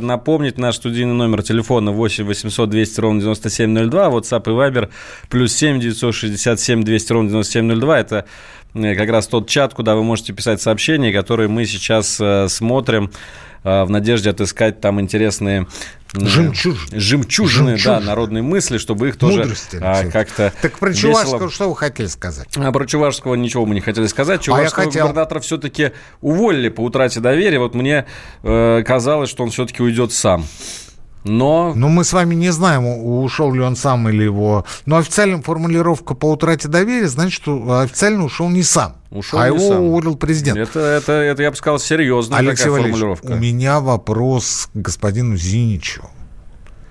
напомнить 0.00 0.56
наш 0.56 0.76
студийный 0.76 1.12
номер 1.12 1.42
телефона 1.42 1.92
8 1.92 2.24
800 2.24 2.70
200 2.70 3.00
ровно 3.00 3.20
9702, 3.20 4.08
WhatsApp 4.08 4.42
и 4.46 4.50
Viber 4.50 4.88
плюс 5.28 5.52
7 5.52 5.78
967 5.78 6.84
200 6.84 7.12
ровно 7.12 7.28
9702. 7.28 8.00
Это 8.00 8.24
э, 8.72 8.94
как 8.94 9.10
раз 9.10 9.26
тот 9.26 9.46
чат, 9.46 9.74
куда 9.74 9.94
вы 9.94 10.04
можете 10.04 10.32
писать 10.32 10.62
сообщения, 10.62 11.12
которые 11.12 11.48
мы 11.48 11.66
сейчас 11.66 12.18
э, 12.18 12.48
смотрим 12.48 13.10
э, 13.10 13.45
в 13.66 13.90
надежде 13.90 14.30
отыскать 14.30 14.80
там 14.80 15.00
интересные 15.00 15.66
Жемчужины. 16.14 17.00
Жемчужины, 17.00 17.76
Жемчужины, 17.76 17.78
да, 17.84 18.00
народные 18.00 18.42
мысли, 18.42 18.78
чтобы 18.78 19.08
их 19.08 19.16
тоже 19.16 19.54
а, 19.80 20.08
как-то 20.08 20.52
Так 20.62 20.78
про 20.78 20.94
Чувашского 20.94 21.50
что 21.50 21.68
вы 21.68 21.76
хотели 21.76 22.06
сказать? 22.06 22.48
А 22.56 22.72
про 22.72 22.86
Чувашского 22.86 23.34
ничего 23.34 23.66
мы 23.66 23.74
не 23.74 23.80
хотели 23.80 24.06
сказать. 24.06 24.40
Чувашского 24.40 24.84
а 24.84 24.86
хотел... 24.86 25.02
губернатора 25.06 25.40
все-таки 25.40 25.92
уволили 26.20 26.68
по 26.68 26.80
утрате 26.82 27.20
доверия. 27.20 27.58
Вот 27.58 27.74
мне 27.74 28.06
э, 28.42 28.82
казалось, 28.86 29.28
что 29.30 29.42
он 29.42 29.50
все-таки 29.50 29.82
уйдет 29.82 30.12
сам. 30.12 30.46
Но... 31.26 31.72
Но 31.74 31.88
мы 31.88 32.04
с 32.04 32.12
вами 32.12 32.34
не 32.34 32.50
знаем, 32.50 32.86
ушел 32.86 33.52
ли 33.52 33.60
он 33.60 33.74
сам 33.76 34.08
или 34.08 34.22
его... 34.22 34.64
Но 34.86 34.96
официальная 34.96 35.42
формулировка 35.42 36.14
по 36.14 36.30
утрате 36.30 36.68
доверия 36.68 37.08
значит, 37.08 37.42
что 37.42 37.80
официально 37.80 38.24
ушел 38.24 38.48
не 38.48 38.62
сам. 38.62 38.96
Ушел 39.10 39.40
а 39.40 39.48
его 39.48 39.58
сам. 39.58 39.82
уволил 39.82 40.16
президент. 40.16 40.56
Это, 40.56 40.78
это, 40.78 41.12
это, 41.12 41.42
я 41.42 41.50
бы 41.50 41.56
сказал, 41.56 41.78
серьезная 41.78 42.38
Алексей 42.38 42.66
такая 42.66 42.82
формулировка. 42.82 43.26
у 43.26 43.36
меня 43.36 43.80
вопрос 43.80 44.68
к 44.72 44.76
господину 44.76 45.36
Зиничу 45.36 46.08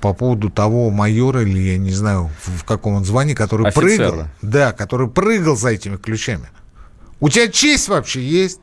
по 0.02 0.14
поводу 0.14 0.50
того 0.50 0.90
майора 0.90 1.42
или 1.42 1.58
я 1.60 1.78
не 1.78 1.92
знаю 1.92 2.30
в 2.44 2.64
каком 2.66 2.96
он 2.96 3.06
звании, 3.06 3.34
который 3.34 3.68
Офицера. 3.68 4.10
прыгал, 4.10 4.28
да, 4.42 4.72
который 4.74 5.08
прыгал 5.08 5.56
за 5.56 5.70
этими 5.70 5.96
ключами. 5.96 6.50
У 7.22 7.30
тебя 7.30 7.48
честь 7.48 7.88
вообще 7.88 8.22
есть? 8.22 8.60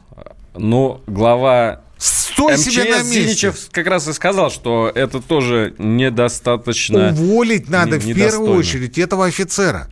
Ну, 0.55 1.01
глава 1.07 1.81
Стой 2.03 2.55
МЧС 2.55 2.65
себе 2.65 2.85
на 2.85 3.03
месте. 3.03 3.23
Зиничев 3.23 3.57
как 3.71 3.87
раз 3.87 4.09
и 4.09 4.13
сказал, 4.13 4.51
что 4.51 4.91
это 4.93 5.21
тоже 5.21 5.73
недостаточно... 5.79 7.11
Уволить 7.11 7.71
надо 7.71 7.97
не, 7.99 8.13
в 8.13 8.17
первую 8.17 8.57
очередь 8.57 8.99
этого 8.99 9.27
офицера. 9.27 9.89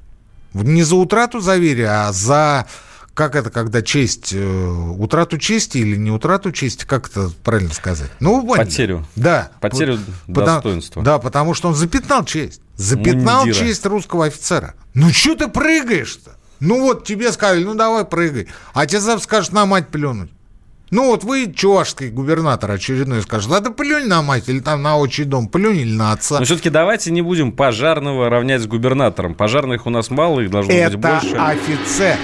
Не 0.53 0.83
за 0.83 0.96
утрату 0.96 1.40
доверия, 1.40 2.09
а 2.09 2.12
за 2.12 2.66
как 3.14 3.37
это, 3.37 3.51
когда 3.51 3.81
честь, 3.81 4.33
э, 4.33 4.94
утрату 4.99 5.38
чести 5.38 5.79
или 5.79 5.96
не 5.96 6.11
утрату 6.11 6.51
чести, 6.51 6.85
как 6.85 7.09
это 7.09 7.31
правильно 7.44 7.73
сказать? 7.73 8.11
Ну, 8.18 8.44
Потерю. 8.57 9.07
Да. 9.14 9.53
Потерю 9.61 10.01
потому, 10.27 10.46
достоинства. 10.46 11.03
Да, 11.05 11.18
потому 11.20 11.55
что 11.55 11.68
он 11.68 11.77
запятнал 11.77 12.25
честь. 12.25 12.61
Запятнал 12.75 13.44
Мундира. 13.44 13.66
честь 13.66 13.87
русского 13.87 14.27
офицера. 14.27 14.75
Ну, 14.94 15.11
что 15.12 15.37
ты 15.37 15.46
прыгаешь-то? 15.46 16.33
Ну, 16.59 16.81
вот 16.81 17.05
тебе 17.05 17.31
сказали, 17.31 17.62
ну, 17.62 17.75
давай 17.75 18.05
прыгай. 18.05 18.49
А 18.73 18.87
тебе 18.87 19.01
скажут, 19.18 19.53
на 19.53 19.64
мать 19.66 19.88
плюнуть. 19.88 20.31
Ну, 20.90 21.07
вот 21.07 21.22
вы, 21.22 21.53
чувашский 21.53 22.09
губернатор 22.09 22.70
очередной, 22.72 23.22
скажет, 23.22 23.48
да 23.48 23.70
плюнь 23.70 24.07
на 24.07 24.22
мать 24.22 24.48
или 24.48 24.59
там 24.59 24.83
на 24.83 24.96
отчий 24.96 25.24
дом, 25.24 25.46
плюнь 25.46 25.79
или 25.79 25.92
на 25.92 26.12
отца. 26.12 26.38
Но 26.40 26.44
все-таки 26.44 26.68
давайте 26.68 27.12
не 27.12 27.22
будем 27.22 27.53
пожарного 27.53 28.29
равнять 28.29 28.62
с 28.62 28.66
губернатором. 28.66 29.35
Пожарных 29.35 29.87
у 29.87 29.90
нас 29.90 30.11
мало, 30.11 30.40
их 30.40 30.50
должно 30.50 30.72
Это 30.72 30.98
быть 30.98 31.11
больше. 31.11 31.29
Это 31.29 31.46
офицер. 31.46 32.16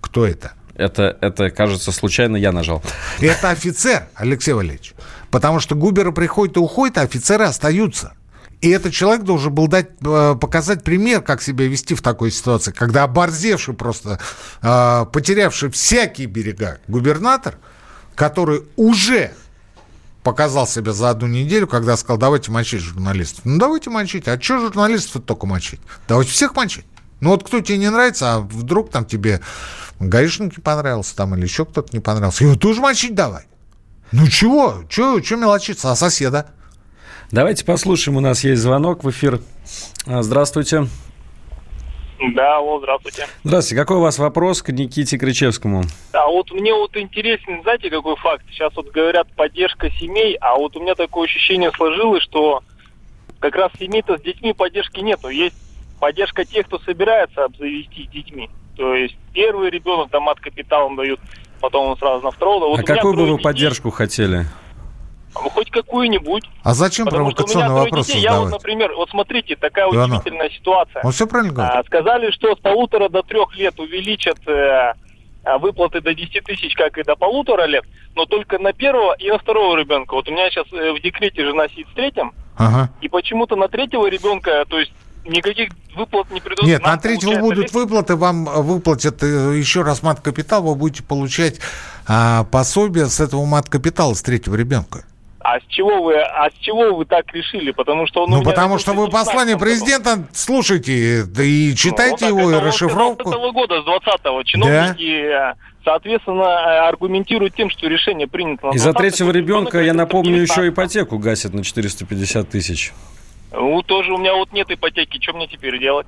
Кто 0.00 0.26
это? 0.26 0.52
Это, 0.74 1.16
это, 1.20 1.50
кажется, 1.50 1.92
случайно 1.92 2.36
я 2.36 2.50
нажал. 2.50 2.82
Это 3.20 3.50
офицер, 3.50 4.08
Алексей 4.14 4.52
Валерьевич. 4.52 4.94
Потому 5.30 5.60
что 5.60 5.76
губеры 5.76 6.12
приходят 6.12 6.56
и 6.56 6.60
уходят, 6.60 6.98
а 6.98 7.02
офицеры 7.02 7.44
остаются. 7.44 8.14
И 8.62 8.70
этот 8.70 8.92
человек 8.92 9.24
должен 9.24 9.52
был 9.52 9.66
дать, 9.66 9.88
э, 10.04 10.36
показать 10.40 10.84
пример, 10.84 11.20
как 11.20 11.42
себя 11.42 11.66
вести 11.66 11.96
в 11.96 12.00
такой 12.00 12.30
ситуации, 12.30 12.70
когда 12.70 13.02
оборзевший 13.02 13.74
просто, 13.74 14.20
э, 14.62 15.06
потерявший 15.12 15.70
всякие 15.72 16.28
берега 16.28 16.78
губернатор, 16.86 17.58
который 18.14 18.62
уже 18.76 19.32
показал 20.22 20.68
себя 20.68 20.92
за 20.92 21.10
одну 21.10 21.26
неделю, 21.26 21.66
когда 21.66 21.96
сказал, 21.96 22.18
давайте 22.18 22.52
мочить 22.52 22.80
журналистов. 22.80 23.40
Ну, 23.44 23.58
давайте 23.58 23.90
мочить. 23.90 24.28
А 24.28 24.40
что 24.40 24.60
журналистов 24.60 25.24
только 25.24 25.46
мочить? 25.46 25.80
Давайте 26.06 26.30
всех 26.30 26.54
мочить. 26.54 26.86
Ну, 27.18 27.30
вот 27.30 27.44
кто 27.44 27.60
тебе 27.60 27.78
не 27.78 27.90
нравится, 27.90 28.34
а 28.34 28.40
вдруг 28.40 28.90
там 28.90 29.04
тебе 29.04 29.40
гаишник 29.98 30.56
не 30.56 30.62
понравился 30.62 31.16
там 31.16 31.34
или 31.34 31.42
еще 31.42 31.64
кто-то 31.64 31.88
не 31.92 32.00
понравился. 32.00 32.44
Его 32.44 32.54
тоже 32.54 32.80
мочить 32.80 33.16
давай. 33.16 33.46
Ну 34.12 34.28
чего? 34.28 34.84
Чего, 34.88 35.18
чего 35.18 35.40
мелочиться? 35.40 35.90
А 35.90 35.96
соседа? 35.96 36.46
Давайте 37.32 37.64
послушаем. 37.64 38.18
У 38.18 38.20
нас 38.20 38.44
есть 38.44 38.60
звонок 38.60 39.04
в 39.04 39.10
эфир. 39.10 39.40
А, 40.06 40.22
здравствуйте. 40.22 40.86
Да, 42.34 42.58
алло, 42.58 42.78
здравствуйте. 42.78 43.26
Здравствуйте. 43.42 43.80
Какой 43.80 43.96
у 43.96 44.00
вас 44.00 44.18
вопрос 44.18 44.62
к 44.62 44.68
Никите 44.68 45.16
Кричевскому? 45.16 45.82
Да, 46.12 46.26
вот 46.26 46.52
мне 46.52 46.74
вот 46.74 46.94
интересен, 46.94 47.62
знаете, 47.62 47.88
какой 47.88 48.16
факт? 48.16 48.44
Сейчас 48.50 48.76
вот 48.76 48.90
говорят 48.90 49.28
поддержка 49.34 49.90
семей, 49.92 50.36
а 50.42 50.56
вот 50.56 50.76
у 50.76 50.80
меня 50.82 50.94
такое 50.94 51.24
ощущение 51.24 51.72
сложилось, 51.72 52.22
что 52.22 52.62
как 53.40 53.56
раз 53.56 53.72
семей-то 53.80 54.18
с 54.18 54.20
детьми 54.20 54.52
поддержки 54.52 55.00
нету. 55.00 55.30
Есть 55.30 55.56
поддержка 56.00 56.44
тех, 56.44 56.66
кто 56.66 56.78
собирается 56.80 57.46
обзавестись 57.46 58.10
детьми. 58.10 58.50
То 58.76 58.94
есть 58.94 59.16
первый 59.32 59.70
ребенок 59.70 60.10
там 60.10 60.28
от 60.28 60.38
капиталом 60.38 60.96
дают, 60.96 61.18
потом 61.62 61.86
он 61.86 61.96
сразу 61.96 62.22
на 62.22 62.30
второго. 62.30 62.68
Вот 62.68 62.80
а 62.80 62.82
какую 62.82 63.14
бы 63.14 63.22
вы 63.22 63.30
детей, 63.32 63.42
поддержку 63.42 63.90
хотели? 63.90 64.44
Ну, 65.34 65.48
хоть 65.50 65.70
какую-нибудь. 65.70 66.44
А 66.62 66.74
зачем 66.74 67.06
провокационный 67.06 67.74
вопрос 67.74 68.06
детей, 68.06 68.20
Я 68.20 68.40
вот, 68.40 68.50
например, 68.50 68.92
вот 68.94 69.10
смотрите, 69.10 69.56
такая 69.56 69.86
Иванов. 69.90 70.20
удивительная 70.20 70.50
ситуация. 70.50 71.02
Он 71.02 71.12
все 71.12 71.26
правильно 71.26 71.52
говорит. 71.52 71.74
А, 71.74 71.84
сказали, 71.84 72.30
что 72.30 72.54
с 72.54 72.58
полутора 72.58 73.08
до 73.08 73.22
трех 73.22 73.56
лет 73.56 73.78
увеличат 73.80 74.38
э, 74.46 74.94
а, 75.44 75.58
выплаты 75.58 76.00
до 76.00 76.14
10 76.14 76.44
тысяч, 76.44 76.74
как 76.74 76.98
и 76.98 77.02
до 77.02 77.16
полутора 77.16 77.64
лет, 77.66 77.84
но 78.14 78.26
только 78.26 78.58
на 78.58 78.72
первого 78.72 79.14
и 79.14 79.28
на 79.28 79.38
второго 79.38 79.76
ребенка. 79.76 80.14
Вот 80.14 80.28
у 80.28 80.32
меня 80.32 80.48
сейчас 80.50 80.66
э, 80.72 80.92
в 80.92 81.00
декрете 81.00 81.44
жена 81.44 81.68
сидит 81.68 81.88
с 81.88 81.94
третьим, 81.94 82.32
ага. 82.56 82.90
и 83.00 83.08
почему-то 83.08 83.56
на 83.56 83.68
третьего 83.68 84.06
ребенка, 84.06 84.64
то 84.68 84.78
есть 84.78 84.92
никаких 85.24 85.70
выплат 85.96 86.30
не 86.30 86.40
придут. 86.40 86.64
Нет, 86.64 86.82
на 86.82 86.96
третьего 86.96 87.40
будут 87.40 87.64
лет... 87.64 87.72
выплаты, 87.72 88.16
вам 88.16 88.44
выплатят 88.44 89.22
э, 89.22 89.56
еще 89.56 89.82
раз 89.82 90.02
мат-капитал, 90.02 90.62
вы 90.62 90.74
будете 90.74 91.02
получать 91.02 91.60
а, 92.06 92.44
пособие 92.44 93.06
с 93.06 93.20
этого 93.20 93.44
мат-капитала, 93.44 94.14
с 94.14 94.22
третьего 94.22 94.54
ребенка. 94.54 95.04
А 95.44 95.58
с 95.58 95.62
чего 95.68 96.02
вы, 96.02 96.14
а 96.20 96.48
с 96.50 96.54
чего 96.60 96.94
вы 96.94 97.04
так 97.04 97.32
решили? 97.32 97.72
Потому 97.72 98.06
что 98.06 98.24
он 98.24 98.30
Ну, 98.30 98.42
потому 98.42 98.78
что 98.78 98.92
вы 98.92 99.06
в 99.06 99.10
16 99.10 99.26
послание 99.26 99.58
президента 99.58 100.24
слушайте 100.32 101.24
да 101.26 101.42
и 101.42 101.74
читайте 101.74 102.26
Ну, 102.28 102.38
его, 102.38 102.50
и 102.50 102.54
он 102.54 102.60
с 102.60 102.64
расшифровку. 102.64 103.24
15 103.30 103.52
года, 103.52 103.82
с 103.82 103.84
20-го. 103.86 104.42
Чиновники, 104.44 105.24
э, 105.24 105.54
соответственно, 105.84 106.42
э, 106.42 106.88
аргументируют 106.88 107.54
тем, 107.56 107.70
что 107.70 107.86
решение 107.88 108.26
принято 108.28 108.68
на 108.68 108.70
Из-за 108.72 108.90
20-м, 108.90 108.94
третьего 108.96 109.30
ребенка, 109.32 109.80
я 109.80 109.94
напомню, 109.94 110.40
еще 110.40 110.62
19-м. 110.62 110.68
ипотеку 110.70 111.18
гасят 111.18 111.54
на 111.54 111.64
450 111.64 112.48
тысяч. 112.48 112.92
Ну, 113.52 113.82
тоже 113.82 114.12
у 114.12 114.18
меня 114.18 114.34
вот 114.34 114.52
нет 114.52 114.70
ипотеки, 114.70 115.20
что 115.20 115.32
мне 115.34 115.46
теперь 115.46 115.78
делать? 115.78 116.06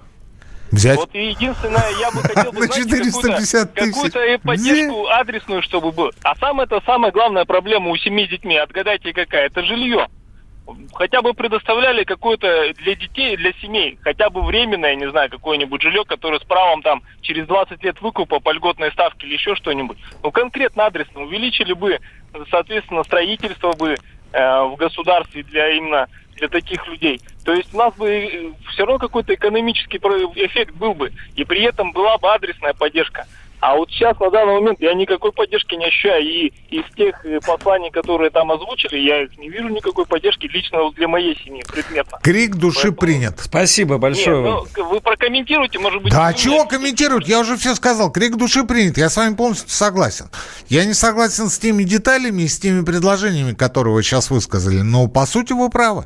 Взять. 0.74 0.96
Вот 0.96 1.14
единственное, 1.14 1.88
я 2.00 2.10
бы 2.10 2.20
хотел 2.20 2.52
бы, 2.52 2.60
На 2.60 2.66
знаете, 2.66 2.88
450 2.88 3.72
какую-то, 3.72 4.18
какую-то 4.18 4.38
поддержку 4.44 5.06
адресную, 5.06 5.62
чтобы 5.62 5.92
было. 5.92 6.10
А 6.24 6.34
самое 6.36 6.66
это 6.66 6.82
самая 6.84 7.12
главная 7.12 7.44
проблема 7.44 7.90
у 7.90 7.96
семьи 7.96 8.26
с 8.26 8.30
детьми, 8.30 8.56
отгадайте 8.56 9.12
какая, 9.12 9.46
это 9.46 9.62
жилье. 9.62 10.08
Хотя 10.94 11.20
бы 11.20 11.34
предоставляли 11.34 12.04
какое-то 12.04 12.72
для 12.82 12.94
детей, 12.94 13.36
для 13.36 13.52
семей, 13.60 13.98
хотя 14.00 14.30
бы 14.30 14.42
временное, 14.42 14.94
не 14.96 15.10
знаю, 15.10 15.30
какое-нибудь 15.30 15.82
жилье, 15.82 16.04
которое 16.04 16.40
с 16.40 16.44
правом 16.44 16.82
там 16.82 17.02
через 17.20 17.46
20 17.46 17.84
лет 17.84 18.00
выкупа 18.00 18.40
по 18.40 18.50
льготной 18.50 18.90
ставке 18.92 19.26
или 19.26 19.34
еще 19.34 19.54
что-нибудь. 19.54 19.98
Ну, 20.22 20.32
конкретно 20.32 20.86
адресно 20.86 21.22
увеличили 21.22 21.74
бы, 21.74 22.00
соответственно, 22.50 23.04
строительство 23.04 23.72
бы 23.74 23.94
э, 24.32 24.62
в 24.64 24.76
государстве 24.76 25.42
для 25.42 25.68
именно 25.68 26.08
для 26.36 26.48
таких 26.48 26.86
людей. 26.88 27.20
То 27.44 27.52
есть 27.52 27.72
у 27.74 27.78
нас 27.78 27.94
бы 27.94 28.54
все 28.70 28.84
равно 28.84 28.98
какой-то 28.98 29.34
экономический 29.34 29.98
эффект 29.98 30.74
был 30.74 30.94
бы, 30.94 31.12
и 31.36 31.44
при 31.44 31.62
этом 31.62 31.92
была 31.92 32.18
бы 32.18 32.32
адресная 32.32 32.72
поддержка. 32.72 33.26
А 33.66 33.76
вот 33.76 33.88
сейчас, 33.90 34.20
на 34.20 34.30
данный 34.30 34.60
момент, 34.60 34.78
я 34.82 34.92
никакой 34.92 35.32
поддержки 35.32 35.74
не 35.74 35.86
ощущаю. 35.86 36.22
И 36.22 36.52
из 36.68 36.84
тех 36.96 37.24
э, 37.24 37.40
посланий, 37.40 37.90
которые 37.90 38.30
там 38.30 38.52
озвучили, 38.52 38.98
я 38.98 39.22
их 39.22 39.38
не 39.38 39.48
вижу 39.48 39.68
никакой 39.68 40.04
поддержки 40.04 40.46
лично 40.52 40.90
для 40.90 41.08
моей 41.08 41.34
семьи 41.42 41.62
предметно. 41.72 42.18
Крик 42.22 42.56
души 42.56 42.92
Поэтому- 42.92 42.96
принят. 42.98 43.40
Спасибо 43.40 43.94
Нет, 43.94 44.02
большое. 44.02 44.36
вам. 44.42 44.64
ну, 44.76 44.84
вы 44.90 45.00
прокомментируйте, 45.00 45.78
может 45.78 46.02
быть... 46.02 46.12
Да, 46.12 46.26
а 46.26 46.34
чего 46.34 46.56
меня- 46.56 46.66
комментировать? 46.66 47.26
Я 47.26 47.40
уже 47.40 47.56
все 47.56 47.74
сказал. 47.74 48.12
Крик 48.12 48.36
души 48.36 48.64
принят. 48.64 48.98
Я 48.98 49.08
с 49.08 49.16
вами 49.16 49.34
полностью 49.34 49.70
согласен. 49.70 50.26
Я 50.68 50.84
не 50.84 50.92
согласен 50.92 51.48
с 51.48 51.58
теми 51.58 51.84
деталями 51.84 52.42
и 52.42 52.48
с 52.48 52.58
теми 52.58 52.84
предложениями, 52.84 53.54
которые 53.54 53.94
вы 53.94 54.02
сейчас 54.02 54.28
высказали. 54.28 54.82
Но 54.82 55.08
по 55.08 55.24
сути 55.24 55.54
вы 55.54 55.70
правы. 55.70 56.04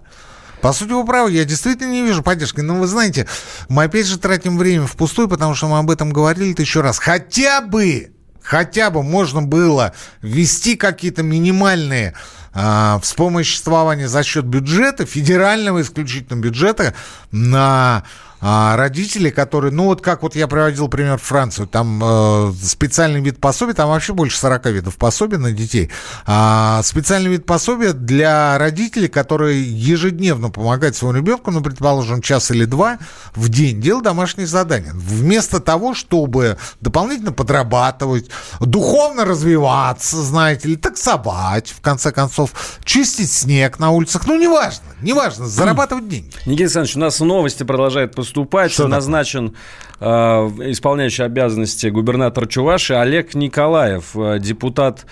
По 0.60 0.72
сути, 0.72 0.90
вы 0.90 1.04
правы, 1.04 1.32
я 1.32 1.44
действительно 1.44 1.92
не 1.92 2.02
вижу 2.02 2.22
поддержки. 2.22 2.60
Но 2.60 2.76
вы 2.76 2.86
знаете, 2.86 3.26
мы 3.68 3.84
опять 3.84 4.06
же 4.06 4.18
тратим 4.18 4.58
время 4.58 4.86
впустую, 4.86 5.28
потому 5.28 5.54
что 5.54 5.68
мы 5.68 5.78
об 5.78 5.90
этом 5.90 6.10
говорили 6.10 6.54
еще 6.58 6.80
раз. 6.80 6.98
Хотя 6.98 7.60
бы, 7.60 8.12
хотя 8.42 8.90
бы 8.90 9.02
можно 9.02 9.42
было 9.42 9.92
ввести 10.22 10.76
какие-то 10.76 11.22
минимальные 11.22 12.14
а, 12.52 12.98
вспомоществования 13.00 14.08
за 14.08 14.22
счет 14.22 14.44
бюджета, 14.44 15.06
федерального 15.06 15.80
исключительно 15.80 16.40
бюджета, 16.40 16.94
на 17.30 18.02
а, 18.40 18.76
родителей, 18.76 19.30
которые, 19.30 19.72
ну 19.72 19.84
вот 19.86 20.00
как 20.00 20.22
вот 20.22 20.36
я 20.36 20.46
приводил 20.46 20.88
пример 20.88 21.18
Францию, 21.18 21.66
там 21.66 22.00
э, 22.02 22.52
специальный 22.62 23.20
вид 23.20 23.40
пособия, 23.40 23.74
там 23.74 23.88
вообще 23.88 24.12
больше 24.12 24.38
40 24.38 24.66
видов 24.66 24.96
пособий 24.96 25.38
на 25.38 25.52
детей, 25.52 25.90
а, 26.26 26.80
специальный 26.84 27.30
вид 27.30 27.46
пособия 27.46 27.92
для 27.92 28.56
родителей, 28.58 29.08
которые 29.08 29.62
ежедневно 29.62 30.50
помогают 30.50 30.96
своему 30.96 31.18
ребенку, 31.18 31.50
ну, 31.50 31.62
предположим, 31.62 32.22
час 32.22 32.50
или 32.50 32.64
два 32.64 32.98
в 33.34 33.48
день, 33.48 33.80
делать 33.80 34.04
домашние 34.04 34.46
задания. 34.46 34.92
Вместо 34.94 35.58
того, 35.58 35.94
чтобы 35.94 36.58
дополнительно 36.80 37.32
подрабатывать, 37.32 38.30
духовно 38.60 39.24
развиваться, 39.24 40.22
знаете 40.22 40.68
ли, 40.68 40.76
таксовать, 40.76 41.70
в 41.70 41.80
конце 41.80 42.12
концов, 42.12 42.52
чистить 42.84 43.32
снег 43.32 43.78
на 43.78 43.90
улицах, 43.90 44.26
ну, 44.26 44.38
неважно, 44.38 44.84
неважно, 45.02 45.46
зарабатывать 45.48 46.08
деньги. 46.08 46.30
Никита 46.46 46.64
Александрович, 46.64 46.96
у 46.96 47.00
нас 47.00 47.20
новости 47.20 47.64
продолжают 47.64 48.14
поступать. 48.14 48.27
Что 48.72 48.84
такое? 48.84 48.96
Назначен 48.96 49.54
э, 50.00 50.06
исполняющий 50.06 51.22
обязанности 51.22 51.86
губернатор 51.88 52.46
Чуваши 52.46 52.94
Олег 52.94 53.34
Николаев, 53.34 54.16
э, 54.16 54.38
депутат 54.38 55.06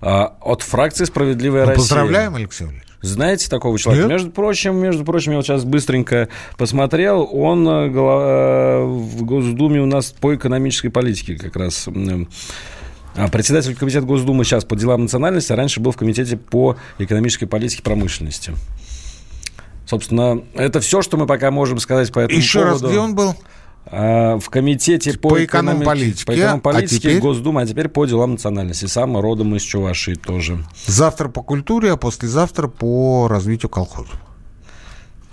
э, 0.00 0.06
от 0.06 0.62
фракции 0.62 1.04
«Справедливая 1.04 1.62
Ну, 1.62 1.68
Россия». 1.68 1.82
поздравляем, 1.82 2.34
Алексей 2.34 2.64
Валерьевич. 2.64 2.92
Знаете 3.02 3.50
такого 3.50 3.78
человека? 3.78 4.06
Нет. 4.06 4.12
Между 4.12 4.30
прочим, 4.30 4.76
между 4.76 5.04
прочим, 5.04 5.32
я 5.32 5.38
вот 5.38 5.46
сейчас 5.46 5.64
быстренько 5.64 6.28
посмотрел, 6.56 7.28
он 7.32 7.68
э, 7.68 7.90
э, 7.92 8.84
в 8.84 9.24
Госдуме 9.24 9.80
у 9.80 9.86
нас 9.86 10.12
по 10.12 10.34
экономической 10.34 10.88
политике 10.88 11.36
как 11.36 11.56
раз. 11.56 11.88
а 13.16 13.28
Председатель 13.28 13.74
комитета 13.74 14.06
Госдумы 14.06 14.44
сейчас 14.44 14.64
по 14.64 14.76
делам 14.76 15.02
национальности, 15.02 15.52
а 15.52 15.56
раньше 15.56 15.80
был 15.80 15.90
в 15.90 15.96
комитете 15.96 16.36
по 16.36 16.76
экономической 16.98 17.46
политике 17.46 17.80
и 17.80 17.84
промышленности. 17.84 18.52
Собственно, 19.92 20.40
это 20.54 20.80
все, 20.80 21.02
что 21.02 21.18
мы 21.18 21.26
пока 21.26 21.50
можем 21.50 21.78
сказать 21.78 22.10
по 22.12 22.20
этому 22.20 22.38
Еще 22.38 22.62
раз, 22.62 22.78
поводу. 22.80 22.88
где 22.88 22.98
он 22.98 23.14
был? 23.14 23.34
А, 23.84 24.38
В 24.38 24.48
комитете 24.48 25.18
по, 25.18 25.28
По 25.28 25.44
экономполитике. 25.44 26.24
По 26.24 26.34
экономполитике 26.34 26.96
А 26.96 27.00
теперь? 27.00 27.18
Госдумы, 27.20 27.60
а 27.60 27.66
теперь 27.66 27.88
по 27.88 28.06
делам 28.06 28.32
национальности. 28.32 28.86
Сам 28.86 29.18
родом 29.18 29.54
из 29.54 29.60
Чувашии 29.60 30.14
тоже. 30.14 30.64
Завтра 30.86 31.28
по 31.28 31.42
культуре, 31.42 31.92
а 31.92 31.98
послезавтра 31.98 32.68
по 32.68 33.28
развитию 33.28 33.68
колхозов. 33.68 34.14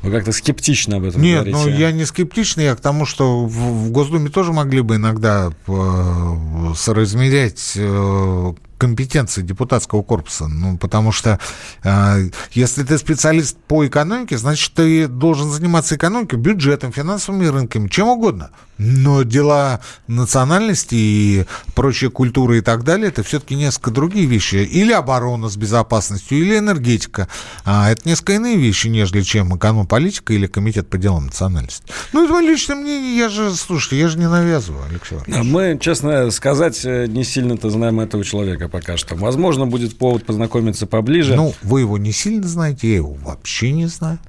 Вы 0.02 0.12
как-то 0.12 0.34
скептично 0.34 0.98
об 0.98 1.06
этом 1.06 1.22
Нет, 1.22 1.46
говорите. 1.46 1.58
ну 1.58 1.78
я 1.78 1.94
не 1.94 2.04
скептичный, 2.04 2.66
я 2.66 2.76
к 2.76 2.82
тому, 2.82 3.06
что 3.06 3.46
в, 3.46 3.52
в 3.52 3.92
Госдуме 3.92 4.30
тоже 4.30 4.52
могли 4.52 4.82
бы 4.82 4.96
иногда 4.98 5.52
э, 5.68 6.74
соразмерять 6.76 7.74
э, 7.78 8.54
компетенции 8.80 9.44
депутатского 9.44 10.02
корпуса. 10.02 10.48
Ну, 10.48 10.78
потому 10.78 11.12
что 11.12 11.40
э, 11.84 12.30
если 12.54 12.84
ты 12.84 12.98
специалист 12.98 13.58
по 13.68 13.86
экономике, 13.86 14.38
значит, 14.38 14.74
ты 14.74 15.08
должен 15.08 15.52
заниматься 15.52 15.96
экономикой, 15.96 16.38
бюджетом, 16.40 16.92
финансовыми 16.92 17.46
рынками, 17.46 17.90
чем 17.90 18.08
угодно. 18.08 18.50
Но 18.78 19.24
дела 19.24 19.82
национальности 20.08 20.96
и 20.96 21.46
прочая 21.76 22.10
культура 22.10 22.58
и 22.58 22.62
так 22.62 22.86
далее, 22.86 23.10
это 23.10 23.24
все-таки 23.24 23.56
несколько 23.56 23.92
другие 23.92 24.26
вещи. 24.26 24.56
Или 24.56 24.94
оборона 24.94 25.50
с 25.50 25.58
безопасностью, 25.58 26.38
или 26.38 26.58
энергетика. 26.58 27.28
А 27.66 27.92
это 27.92 28.08
несколько 28.08 28.34
иные 28.34 28.56
вещи, 28.56 28.88
нежели 28.88 29.22
чем 29.22 29.56
экономполитика 29.58 30.32
или 30.34 30.48
комитет 30.48 30.90
по 30.90 30.98
делам 30.98 31.26
национальности. 31.26 31.84
Ну, 32.14 32.24
это 32.24 32.32
мое 32.32 32.48
личное 32.48 32.78
мнение, 32.78 33.18
я 33.18 33.28
же, 33.28 33.54
слушайте, 33.54 34.00
я 34.00 34.08
же 34.08 34.18
не 34.18 34.30
навязываю, 34.30 34.86
Алексей. 34.90 35.18
Мы, 35.28 35.78
честно 35.82 36.32
сказать, 36.32 36.82
не 36.86 37.26
сильно-то 37.26 37.70
знаем 37.70 38.00
этого 38.00 38.24
человека 38.24 38.69
пока 38.70 38.98
что. 38.98 39.16
Возможно, 39.16 39.66
будет 39.66 39.98
повод 39.98 40.26
познакомиться 40.26 40.88
поближе. 40.88 41.36
Ну, 41.36 41.54
вы 41.64 41.82
его 41.82 41.98
не 41.98 42.12
сильно 42.12 42.48
знаете, 42.48 42.90
я 42.90 42.96
его 42.96 43.14
вообще 43.14 43.72
не 43.72 43.88
знаю. 43.88 44.20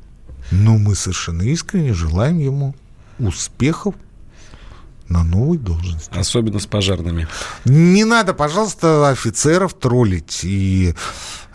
Но 0.50 0.76
мы 0.78 0.94
совершенно 0.94 1.42
искренне 1.42 1.92
желаем 1.92 2.38
ему 2.38 2.74
успехов 3.18 3.94
на 5.08 5.24
новой 5.24 5.58
должности. 5.58 6.16
Особенно 6.16 6.58
с 6.58 6.66
пожарными. 6.66 7.28
Не 7.64 8.04
надо, 8.04 8.32
пожалуйста, 8.32 9.08
офицеров 9.10 9.74
троллить. 9.74 10.40
И, 10.44 10.94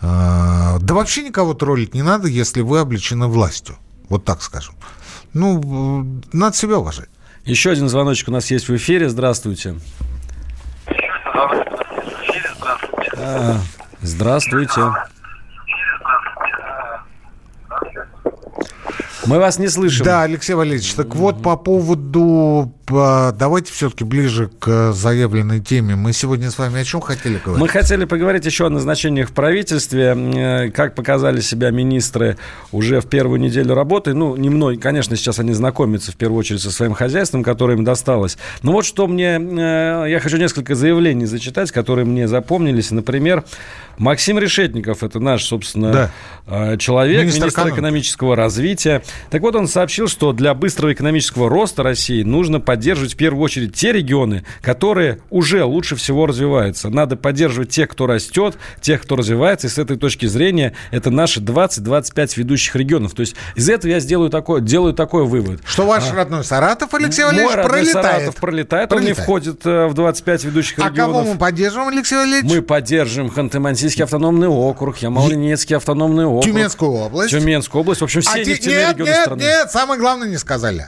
да 0.00 0.94
вообще 0.94 1.22
никого 1.22 1.54
троллить 1.54 1.94
не 1.94 2.02
надо, 2.02 2.28
если 2.28 2.60
вы 2.60 2.78
облечены 2.78 3.26
властью. 3.26 3.76
Вот 4.08 4.24
так 4.24 4.42
скажем. 4.42 4.74
Ну, 5.32 6.20
надо 6.32 6.56
себя 6.56 6.78
уважать. 6.78 7.08
Еще 7.44 7.70
один 7.70 7.88
звоночек 7.88 8.28
у 8.28 8.32
нас 8.32 8.50
есть 8.50 8.68
в 8.68 8.76
эфире. 8.76 9.08
Здравствуйте. 9.08 9.76
А, 11.34 11.48
Здравствуйте. 14.02 14.80
Мы 19.26 19.38
вас 19.40 19.58
не 19.58 19.68
слышим. 19.68 20.04
Да, 20.04 20.22
Алексей 20.22 20.54
Валерьевич, 20.54 20.94
так 20.94 21.14
вот 21.14 21.42
по 21.42 21.56
поводу... 21.56 22.72
Давайте 22.88 23.72
все-таки 23.72 24.04
ближе 24.04 24.48
к 24.60 24.92
заявленной 24.92 25.58
теме. 25.60 25.96
Мы 25.96 26.12
сегодня 26.12 26.50
с 26.52 26.58
вами 26.58 26.80
о 26.80 26.84
чем 26.84 27.00
хотели 27.00 27.40
говорить? 27.44 27.60
Мы 27.60 27.68
хотели 27.68 28.04
поговорить 28.04 28.46
еще 28.46 28.66
о 28.66 28.70
назначениях 28.70 29.30
в 29.30 29.32
правительстве. 29.32 30.14
Э, 30.16 30.70
Как 30.70 30.94
показали 30.94 31.40
себя 31.40 31.70
министры 31.70 32.36
уже 32.70 33.00
в 33.00 33.06
первую 33.06 33.40
неделю 33.40 33.74
работы. 33.74 34.14
Ну, 34.14 34.36
не 34.36 34.50
мной, 34.50 34.76
конечно, 34.76 35.16
сейчас 35.16 35.40
они 35.40 35.52
знакомятся 35.52 36.12
в 36.12 36.16
первую 36.16 36.38
очередь 36.38 36.60
со 36.62 36.70
своим 36.70 36.92
хозяйством, 36.94 37.42
которое 37.42 37.76
им 37.76 37.82
досталось. 37.82 38.38
Но 38.62 38.70
вот 38.72 38.86
что 38.86 39.08
мне... 39.08 39.36
э, 39.40 40.04
Я 40.08 40.20
хочу 40.20 40.36
несколько 40.36 40.76
заявлений 40.76 41.26
зачитать, 41.26 41.72
которые 41.72 42.04
мне 42.04 42.28
запомнились. 42.28 42.92
Например, 42.92 43.42
Максим 43.98 44.38
Решетников, 44.38 45.02
это 45.02 45.18
наш, 45.18 45.42
собственно, 45.44 45.92
Да. 45.92 46.10
э, 46.46 46.76
человек, 46.78 47.22
Министр 47.22 47.40
министр, 47.46 47.68
экономического 47.70 48.36
развития. 48.36 49.02
Так 49.30 49.42
вот, 49.42 49.56
он 49.56 49.66
сообщил, 49.66 50.06
что 50.06 50.32
для 50.32 50.54
быстрого 50.54 50.92
экономического 50.92 51.48
роста 51.48 51.82
России 51.82 52.22
нужно 52.22 52.60
поддерживать 52.60 52.75
в 53.14 53.16
первую 53.16 53.42
очередь 53.42 53.74
те 53.74 53.92
регионы, 53.92 54.44
которые 54.62 55.18
уже 55.30 55.64
лучше 55.64 55.96
всего 55.96 56.26
развиваются. 56.26 56.88
Надо 56.88 57.16
поддерживать 57.16 57.70
тех, 57.70 57.88
кто 57.88 58.06
растет, 58.06 58.56
тех, 58.80 59.02
кто 59.02 59.16
развивается. 59.16 59.66
И 59.66 59.70
с 59.70 59.78
этой 59.78 59.96
точки 59.96 60.26
зрения 60.26 60.74
это 60.90 61.10
наши 61.10 61.40
20-25 61.40 62.32
ведущих 62.36 62.76
регионов. 62.76 63.14
То 63.14 63.20
есть 63.20 63.36
из 63.54 63.68
этого 63.68 63.90
я 63.92 64.00
сделаю 64.00 64.30
такой, 64.30 64.60
делаю 64.60 64.94
такой 64.94 65.24
вывод. 65.24 65.60
Что 65.66 65.86
ваш 65.86 66.10
родной 66.12 66.44
Саратов, 66.44 66.92
Алексей 66.94 67.22
Мой 67.24 67.32
Валерьевич, 67.32 67.56
родной 67.56 67.70
пролетает. 67.70 68.04
Саратов 68.06 68.36
пролетает. 68.36 68.92
Он 68.92 68.98
не 69.00 69.04
Пролетает. 69.06 69.24
входит 69.24 69.66
э, 69.66 69.86
в 69.86 69.94
25 69.94 70.44
ведущих 70.44 70.78
А 70.78 70.88
регионов. 70.90 71.16
кого 71.22 71.32
мы 71.32 71.38
поддерживаем, 71.38 71.88
Алексей 71.88 72.16
Валерьевич? 72.16 72.50
Мы 72.50 72.62
поддержим 72.62 73.28
Ханты-Мансийский 73.28 74.04
автономный 74.04 74.48
округ, 74.48 74.98
Ямал-Ненецкий 74.98 75.76
автономный 75.76 76.24
округ. 76.26 76.44
Тюменскую 76.44 76.90
область. 76.92 77.30
Тюменскую 77.30 77.80
область. 77.80 78.00
В 78.00 78.04
общем, 78.04 78.20
все 78.20 78.30
А 78.32 78.38
нефтяные 78.38 78.78
нет, 78.78 78.90
регионы 78.94 79.08
нет, 79.10 79.20
страны. 79.22 79.40
нет, 79.42 79.70
самое 79.70 80.00
главное 80.00 80.28
не 80.28 80.36
сказали. 80.38 80.86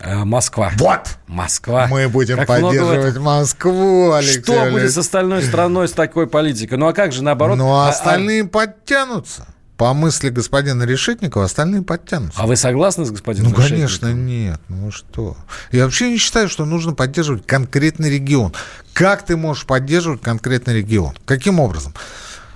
Э, 0.00 0.24
Москва. 0.24 0.70
Вот. 0.76 1.18
Москва. 1.26 1.86
Мы 1.88 2.08
будем 2.08 2.36
Как 2.36 2.48
много 2.48 2.66
поддерживать 2.68 3.16
Москву, 3.18 4.12
Алексей 4.12 4.42
Что 4.42 4.52
будет 4.52 4.60
Валерьевич. 4.64 4.92
с 4.92 4.98
остальной 4.98 5.42
страной 5.42 5.88
с 5.88 5.92
такой 5.92 6.26
политикой? 6.28 6.78
Ну 6.78 6.86
а 6.86 6.92
как 6.92 7.12
же 7.12 7.22
наоборот? 7.22 7.58
Ну, 7.58 7.68
а 7.72 7.86
А- 7.86 7.90
остальные 7.90 8.44
подтянутся. 8.44 9.46
По 9.76 9.94
мысли 9.94 10.30
господина 10.30 10.82
Решетникова, 10.82 11.44
остальные 11.44 11.82
подтянутся. 11.82 12.40
А, 12.42 12.46
вы 12.48 12.56
согласны 12.56 13.04
с 13.04 13.12
господином 13.12 13.50
Ну, 13.52 13.56
конечно, 13.56 14.12
нет. 14.12 14.60
Ну 14.68 14.90
что? 14.90 15.36
Я 15.70 15.84
вообще 15.84 16.10
не 16.10 16.16
считаю, 16.18 16.48
что 16.48 16.64
нужно 16.64 16.94
поддерживать 16.94 17.46
конкретный 17.46 18.10
регион. 18.10 18.52
Как 18.92 19.24
ты 19.24 19.36
можешь 19.36 19.66
поддерживать 19.66 20.20
конкретный 20.20 20.74
регион? 20.74 21.14
Каким 21.26 21.60
образом? 21.60 21.94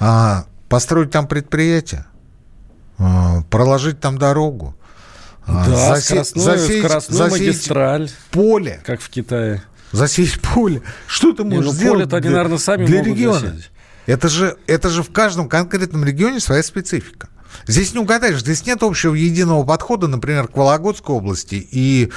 А, 0.00 0.46
построить 0.68 1.12
там 1.12 1.28
предприятие? 1.28 2.06
А, 2.98 3.42
проложить 3.50 4.00
там 4.00 4.18
дорогу? 4.18 4.74
А, 5.46 5.66
Да, 5.66 5.94
засе- 5.96 6.02
скоростную, 6.24 6.44
засеять- 6.58 6.84
скоростную 6.84 7.30
засеять 7.30 7.46
магистраль, 7.48 8.10
поле? 8.30 8.80
как 8.86 9.00
в 9.00 9.08
Китае. 9.10 9.62
Засеять 9.90 10.40
поле? 10.40 10.82
Что 11.06 11.32
ты 11.32 11.42
Не, 11.44 11.56
можешь 11.56 11.72
ну, 11.72 11.76
сделать 11.76 12.12
они, 12.12 12.20
для, 12.22 12.30
наверное, 12.30 12.58
сами 12.58 12.86
для 12.86 13.02
региона? 13.02 13.40
засеять. 13.40 13.70
Это 14.06 14.28
же, 14.28 14.56
это 14.66 14.88
же 14.88 15.02
в 15.02 15.10
каждом 15.12 15.48
конкретном 15.48 16.04
регионе 16.04 16.40
своя 16.40 16.62
специфика. 16.62 17.28
Здесь 17.66 17.92
не 17.92 18.00
угадаешь, 18.00 18.40
здесь 18.40 18.64
нет 18.66 18.82
общего 18.82 19.14
единого 19.14 19.64
подхода, 19.64 20.06
например, 20.08 20.48
к 20.48 20.56
Вологодской 20.56 21.14
области 21.14 21.66
и, 21.70 22.10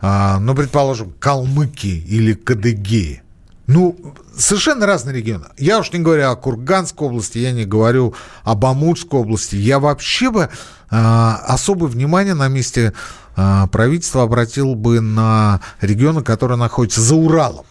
а, 0.00 0.38
ну, 0.38 0.54
предположим, 0.54 1.12
Калмыкии 1.18 1.98
или 2.08 2.34
Кадыгеи. 2.34 3.22
Ну, 3.66 3.96
совершенно 4.36 4.86
разные 4.86 5.16
регионы. 5.16 5.46
Я 5.58 5.80
уж 5.80 5.92
не 5.92 5.98
говорю 5.98 6.30
о 6.30 6.36
Курганской 6.36 7.08
области, 7.08 7.38
я 7.38 7.52
не 7.52 7.64
говорю 7.64 8.14
об 8.44 8.64
Амурской 8.64 9.20
области. 9.20 9.56
Я 9.56 9.80
вообще 9.80 10.30
бы 10.30 10.50
а, 10.88 11.40
особое 11.46 11.88
внимание 11.88 12.34
на 12.34 12.48
месте 12.48 12.92
а, 13.34 13.66
правительства 13.66 14.22
обратил 14.22 14.76
бы 14.76 15.00
на 15.00 15.60
регионы, 15.80 16.22
которые 16.22 16.58
находятся 16.58 17.00
за 17.00 17.16
Уралом. 17.16 17.66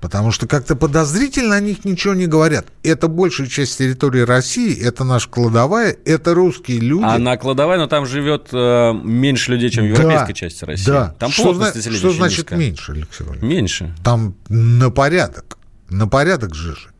Потому 0.00 0.30
что 0.30 0.46
как-то 0.46 0.76
подозрительно 0.76 1.56
о 1.56 1.60
них 1.60 1.84
ничего 1.84 2.14
не 2.14 2.26
говорят. 2.26 2.66
Это 2.84 3.08
большая 3.08 3.48
часть 3.48 3.78
территории 3.78 4.20
России, 4.20 4.80
это 4.80 5.02
наша 5.02 5.28
кладовая, 5.28 5.96
это 6.04 6.34
русские 6.34 6.78
люди. 6.78 7.04
А 7.04 7.18
на 7.18 7.36
кладовой, 7.36 7.78
но 7.78 7.88
там 7.88 8.06
живет 8.06 8.48
э, 8.52 8.92
меньше 9.02 9.50
людей, 9.52 9.70
чем 9.70 9.86
в 9.86 9.94
Да, 9.96 10.02
европейской 10.02 10.34
части 10.34 10.64
России. 10.64 10.86
Да. 10.86 11.14
Там 11.18 11.32
что, 11.32 11.42
плотность 11.44 11.72
зна- 11.72 11.78
населения 11.78 11.98
что 11.98 12.10
значит 12.12 12.38
низкая. 12.38 12.58
меньше, 12.60 12.92
Алексей 12.92 13.24
Валерьевич? 13.24 13.50
Меньше. 13.56 13.94
Там 14.04 14.34
на 14.48 14.90
порядок. 14.90 15.58
На 15.90 16.06
порядок 16.06 16.54
жиже. 16.54 16.90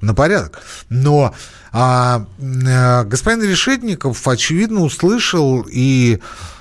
На 0.00 0.14
порядок. 0.14 0.60
Но 0.88 1.34
а, 1.72 2.26
э, 2.38 3.04
господин 3.04 3.42
Решетников, 3.42 4.28
очевидно, 4.28 4.82
услышал 4.82 5.66
и 5.68 6.20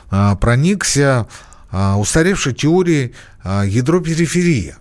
а, 0.09 0.35
проникся 0.35 1.27
а, 1.69 1.97
устаревшей 1.97 2.53
теорией 2.53 3.13
а, 3.43 3.63
ядро-периферия. 3.65 4.77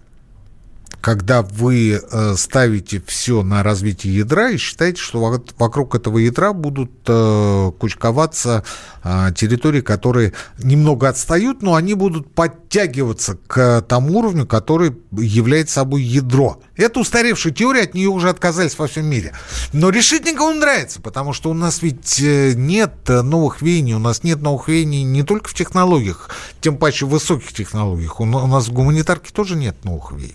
Когда 1.04 1.42
вы 1.42 2.00
э, 2.00 2.34
ставите 2.34 3.02
все 3.06 3.42
на 3.42 3.62
развитие 3.62 4.16
ядра 4.16 4.48
и 4.48 4.56
считаете, 4.56 5.02
что 5.02 5.20
во- 5.20 5.44
вокруг 5.58 5.94
этого 5.94 6.16
ядра 6.16 6.54
будут 6.54 6.92
э, 7.06 7.72
кучковаться 7.78 8.64
э, 9.02 9.26
территории, 9.36 9.82
которые 9.82 10.32
немного 10.62 11.10
отстают, 11.10 11.60
но 11.60 11.74
они 11.74 11.92
будут 11.92 12.32
подтягиваться 12.32 13.36
к 13.46 13.82
тому 13.82 14.20
уровню, 14.20 14.46
который 14.46 14.96
является 15.12 15.74
собой 15.74 16.02
ядро. 16.02 16.62
Это 16.76 17.00
устаревшая 17.00 17.52
теория, 17.52 17.82
от 17.82 17.94
нее 17.94 18.08
уже 18.08 18.28
отказались 18.28 18.76
во 18.78 18.87
всем 18.88 19.06
мире. 19.06 19.32
Но 19.72 19.90
Решетникову 19.90 20.52
нравится, 20.54 21.00
потому 21.00 21.32
что 21.32 21.50
у 21.50 21.54
нас 21.54 21.82
ведь 21.82 22.20
э, 22.20 22.52
нет 22.56 22.92
э, 23.08 23.22
новых 23.22 23.62
веяний, 23.62 23.94
у 23.94 23.98
нас 24.00 24.24
нет 24.24 24.42
новых 24.42 24.68
веяний 24.68 25.02
не 25.04 25.22
только 25.22 25.48
в 25.48 25.54
технологиях, 25.54 26.30
тем 26.60 26.76
паче 26.76 27.06
в 27.06 27.10
высоких 27.10 27.52
технологиях. 27.52 28.20
У 28.20 28.24
на- 28.24 28.42
у 28.42 28.46
нас 28.48 28.66
в 28.68 28.72
гуманитарке 28.72 29.30
тоже 29.32 29.54
нет 29.56 29.84
новых 29.84 30.12
веяний. 30.12 30.34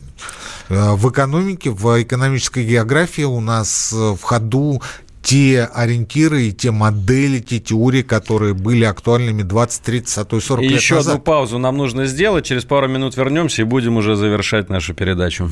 Э, 0.70 0.94
В 0.96 1.10
экономике, 1.10 1.72
в 1.72 2.02
экономической 2.02 2.66
географии 2.66 3.24
у 3.24 3.42
нас 3.42 3.92
в 3.92 4.20
ходу 4.22 4.82
те 5.22 5.66
ориентиры 5.74 6.44
и 6.44 6.54
те 6.54 6.72
модели, 6.72 7.40
те 7.40 7.60
теории, 7.60 8.02
которые 8.04 8.54
были 8.54 8.86
актуальными 8.86 9.42
20, 9.44 9.82
30, 9.84 10.18
а 10.18 10.24
то 10.26 10.38
и 10.38 10.40
40 10.40 10.64
И 10.64 10.70
лет 10.70 10.80
еще 10.80 10.96
назад. 10.96 11.16
одну 11.16 11.24
паузу 11.24 11.58
нам 11.58 11.76
нужно 11.76 12.06
сделать. 12.06 12.46
Через 12.46 12.64
пару 12.64 12.88
минут 12.88 13.18
вернемся 13.18 13.62
и 13.62 13.66
будем 13.66 13.98
уже 13.98 14.16
завершать 14.16 14.70
нашу 14.70 14.94
передачу. 14.94 15.52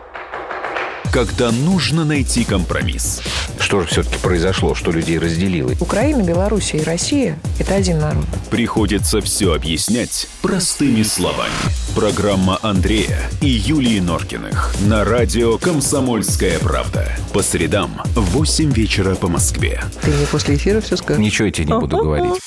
Когда 1.11 1.51
нужно 1.51 2.05
найти 2.05 2.45
компромисс. 2.45 3.21
Что 3.59 3.81
же 3.81 3.87
все-таки 3.87 4.17
произошло, 4.19 4.75
что 4.75 4.91
людей 4.91 5.19
разделило? 5.19 5.73
Украина, 5.81 6.23
Белоруссия 6.23 6.77
и 6.77 6.83
Россия– 6.83 7.37
это 7.59 7.75
один 7.75 7.99
народ. 7.99 8.23
Приходится 8.49 9.19
все 9.19 9.53
объяснять 9.53 10.29
простыми 10.41 11.03
словами. 11.03 11.51
Программа 11.95 12.59
Андрея 12.61 13.19
и 13.41 13.49
Юлии 13.49 13.99
Норкиных 13.99 14.73
на 14.79 15.03
радио 15.03 15.57
«Комсомольская 15.57 16.59
правда». 16.59 17.11
По 17.33 17.41
средам 17.41 18.01
в 18.15 18.21
8 18.31 18.71
вечера 18.71 19.15
по 19.15 19.27
Москве. 19.27 19.83
Ты 20.01 20.11
мне 20.11 20.25
после 20.27 20.55
эфира 20.55 20.79
все 20.79 20.95
скажешь? 20.95 21.21
Ничего 21.21 21.47
я 21.47 21.51
тебе 21.51 21.65
не 21.65 21.77
буду 21.77 21.97
говорить. 21.97 22.41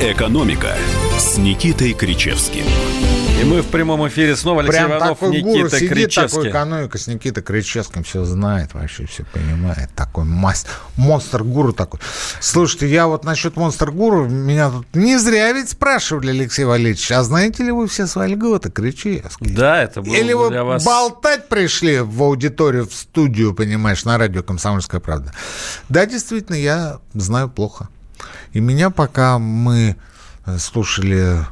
«Экономика» 0.00 0.74
с 1.18 1.36
Никитой 1.36 1.92
Кричевским. 1.92 2.64
И 3.38 3.44
мы 3.44 3.62
в 3.62 3.68
прямом 3.68 4.08
эфире 4.08 4.34
снова. 4.34 4.62
Алексей 4.62 4.78
Прям 4.78 4.90
Иванов, 4.98 5.20
такой 5.20 5.40
гуру 5.40 5.58
Никита 5.60 5.76
сидит, 5.76 5.90
Кричевский. 5.90 6.28
такой 6.28 6.50
экономика 6.50 6.98
с 6.98 7.06
Никитой 7.06 7.42
Кричевским 7.44 8.02
все 8.02 8.24
знает, 8.24 8.74
вообще 8.74 9.06
все 9.06 9.24
понимает. 9.32 9.90
Такой 9.94 10.24
мастер, 10.24 10.72
монстр-гуру 10.96 11.72
такой. 11.72 12.00
Слушайте, 12.40 12.88
я 12.88 13.06
вот 13.06 13.22
насчет 13.22 13.54
монстр-гуру, 13.54 14.26
меня 14.28 14.70
тут 14.70 14.86
не 14.92 15.18
зря 15.18 15.52
ведь 15.52 15.70
спрашивали, 15.70 16.30
Алексей 16.30 16.64
Валерьевич, 16.64 17.12
а 17.12 17.22
знаете 17.22 17.62
ли 17.62 17.70
вы 17.70 17.86
все 17.86 18.08
свои 18.08 18.32
льготы 18.32 18.72
Кричевский? 18.72 19.54
Да, 19.54 19.84
это 19.84 20.02
было 20.02 20.14
Или 20.16 20.32
вы 20.32 20.50
вас... 20.64 20.84
болтать 20.84 21.48
пришли 21.48 22.00
в 22.00 22.20
аудиторию, 22.24 22.88
в 22.88 22.92
студию, 22.94 23.54
понимаешь, 23.54 24.04
на 24.04 24.18
радио 24.18 24.42
«Комсомольская 24.42 25.00
правда». 25.00 25.32
Да, 25.88 26.06
действительно, 26.06 26.56
я 26.56 26.98
знаю 27.14 27.48
плохо. 27.48 27.88
И 28.52 28.58
меня, 28.58 28.90
пока 28.90 29.38
мы 29.38 29.94
э, 30.44 30.58
слушали 30.58 31.46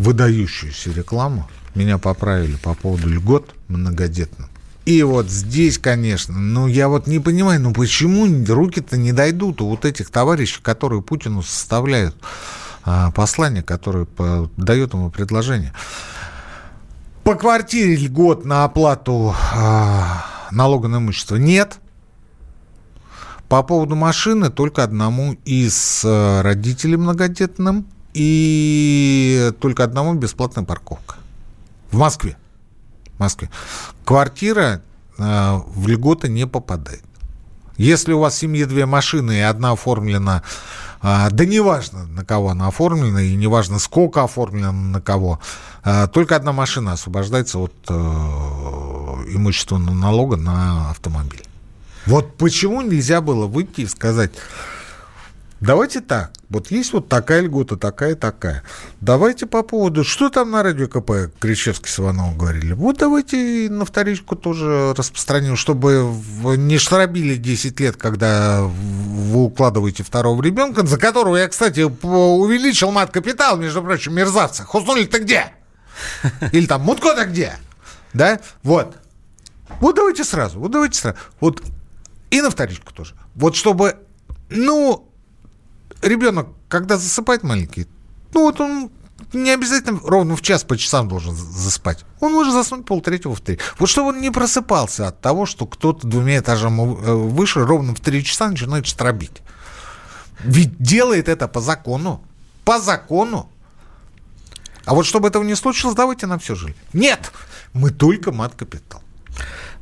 выдающуюся 0.00 0.92
рекламу, 0.92 1.48
меня 1.74 1.98
поправили 1.98 2.56
по 2.56 2.74
поводу 2.74 3.08
льгот 3.08 3.54
многодетным. 3.68 4.48
И 4.86 5.02
вот 5.02 5.28
здесь, 5.28 5.78
конечно, 5.78 6.38
ну 6.38 6.66
я 6.66 6.88
вот 6.88 7.06
не 7.06 7.18
понимаю, 7.18 7.60
ну 7.60 7.72
почему 7.72 8.26
руки-то 8.48 8.96
не 8.96 9.12
дойдут 9.12 9.60
у 9.60 9.68
вот 9.68 9.84
этих 9.84 10.10
товарищей, 10.10 10.60
которые 10.62 11.02
Путину 11.02 11.42
составляют 11.42 12.16
а, 12.82 13.10
послание, 13.10 13.62
которое 13.62 14.06
по- 14.06 14.50
дает 14.56 14.94
ему 14.94 15.10
предложение. 15.10 15.74
По 17.22 17.34
квартире 17.34 17.94
льгот 17.96 18.46
на 18.46 18.64
оплату 18.64 19.34
а, 19.52 20.24
налога 20.50 20.88
на 20.88 20.96
имущество 20.96 21.36
нет. 21.36 21.78
По 23.48 23.62
поводу 23.62 23.96
машины 23.96 24.48
только 24.48 24.82
одному 24.82 25.32
из 25.44 26.02
э, 26.04 26.40
родителей 26.40 26.96
многодетным 26.96 27.84
и 28.14 29.52
только 29.60 29.84
одному 29.84 30.14
бесплатная 30.14 30.64
парковка. 30.64 31.16
В 31.90 31.98
Москве. 31.98 32.36
В 33.16 33.20
Москве. 33.20 33.50
Квартира 34.04 34.82
э, 35.18 35.60
в 35.66 35.88
льготы 35.88 36.28
не 36.28 36.46
попадает. 36.46 37.04
Если 37.76 38.12
у 38.12 38.18
вас 38.18 38.34
в 38.34 38.38
семье 38.38 38.66
две 38.66 38.84
машины 38.84 39.38
и 39.38 39.40
одна 39.40 39.72
оформлена, 39.72 40.42
а, 41.00 41.30
да 41.30 41.46
неважно, 41.46 42.06
на 42.06 42.26
кого 42.26 42.50
она 42.50 42.68
оформлена, 42.68 43.22
и 43.22 43.34
неважно, 43.34 43.78
сколько 43.78 44.22
оформлено 44.22 44.72
на 44.72 45.00
кого, 45.00 45.40
а, 45.82 46.06
только 46.06 46.36
одна 46.36 46.52
машина 46.52 46.92
освобождается 46.92 47.58
от 47.58 47.72
э, 47.88 47.94
имущественного 47.94 49.94
налога 49.94 50.36
на 50.36 50.90
автомобиль. 50.90 51.42
Вот 52.04 52.36
почему 52.36 52.82
нельзя 52.82 53.22
было 53.22 53.46
выйти 53.46 53.82
и 53.82 53.86
сказать, 53.86 54.32
давайте 55.60 56.00
так, 56.00 56.32
вот 56.48 56.70
есть 56.70 56.92
вот 56.92 57.08
такая 57.08 57.42
льгота, 57.42 57.76
такая, 57.76 58.14
такая. 58.14 58.62
Давайте 59.00 59.46
по 59.46 59.62
поводу, 59.62 60.04
что 60.04 60.30
там 60.30 60.50
на 60.50 60.62
радио 60.62 60.88
КП 60.88 61.32
Кричевский 61.38 61.88
с 61.88 61.98
Ивановым 61.98 62.36
говорили, 62.36 62.72
вот 62.72 62.98
давайте 62.98 63.66
и 63.66 63.68
на 63.68 63.84
вторичку 63.84 64.36
тоже 64.36 64.94
распространим, 64.96 65.56
чтобы 65.56 66.12
не 66.56 66.78
штробили 66.78 67.36
10 67.36 67.78
лет, 67.80 67.96
когда 67.96 68.62
вы 68.62 69.44
укладываете 69.44 70.02
второго 70.02 70.42
ребенка, 70.42 70.86
за 70.86 70.98
которого 70.98 71.36
я, 71.36 71.48
кстати, 71.48 71.80
увеличил 71.80 72.90
мат-капитал, 72.90 73.56
между 73.56 73.82
прочим, 73.82 74.14
мерзавцы. 74.14 74.64
Хуснули-то 74.64 75.20
где? 75.20 75.52
Или 76.52 76.66
там 76.66 76.82
Мутко-то 76.82 77.26
где? 77.26 77.54
Да? 78.12 78.40
Вот. 78.62 78.96
Вот 79.80 79.94
давайте 79.96 80.24
сразу, 80.24 80.58
вот 80.58 80.72
давайте 80.72 80.98
сразу. 80.98 81.16
Вот 81.38 81.62
и 82.30 82.40
на 82.42 82.50
вторичку 82.50 82.92
тоже. 82.92 83.14
Вот 83.34 83.56
чтобы, 83.56 83.96
ну, 84.48 85.09
ребенок, 86.02 86.48
когда 86.68 86.96
засыпает 86.96 87.42
маленький, 87.42 87.86
ну 88.32 88.42
вот 88.42 88.60
он 88.60 88.90
не 89.32 89.50
обязательно 89.50 90.00
ровно 90.02 90.36
в 90.36 90.42
час 90.42 90.64
по 90.64 90.76
часам 90.76 91.08
должен 91.08 91.34
засыпать. 91.34 92.04
Он 92.20 92.32
может 92.32 92.52
заснуть 92.52 92.86
полтретьего 92.86 93.34
в 93.34 93.40
три. 93.40 93.58
Вот 93.78 93.88
чтобы 93.88 94.08
он 94.08 94.20
не 94.20 94.30
просыпался 94.30 95.08
от 95.08 95.20
того, 95.20 95.46
что 95.46 95.66
кто-то 95.66 96.06
двумя 96.06 96.38
этажами 96.38 96.80
э, 96.80 97.14
выше 97.14 97.64
ровно 97.64 97.94
в 97.94 98.00
три 98.00 98.24
часа 98.24 98.48
начинает 98.48 98.88
стробить. 98.88 99.42
Ведь 100.40 100.78
делает 100.78 101.28
это 101.28 101.48
по 101.48 101.60
закону. 101.60 102.24
По 102.64 102.80
закону. 102.80 103.50
А 104.84 104.94
вот 104.94 105.06
чтобы 105.06 105.28
этого 105.28 105.42
не 105.44 105.54
случилось, 105.54 105.94
давайте 105.94 106.26
нам 106.26 106.38
все 106.38 106.54
жили. 106.54 106.74
Нет, 106.92 107.30
мы 107.72 107.90
только 107.90 108.32
мат-капитал. 108.32 109.02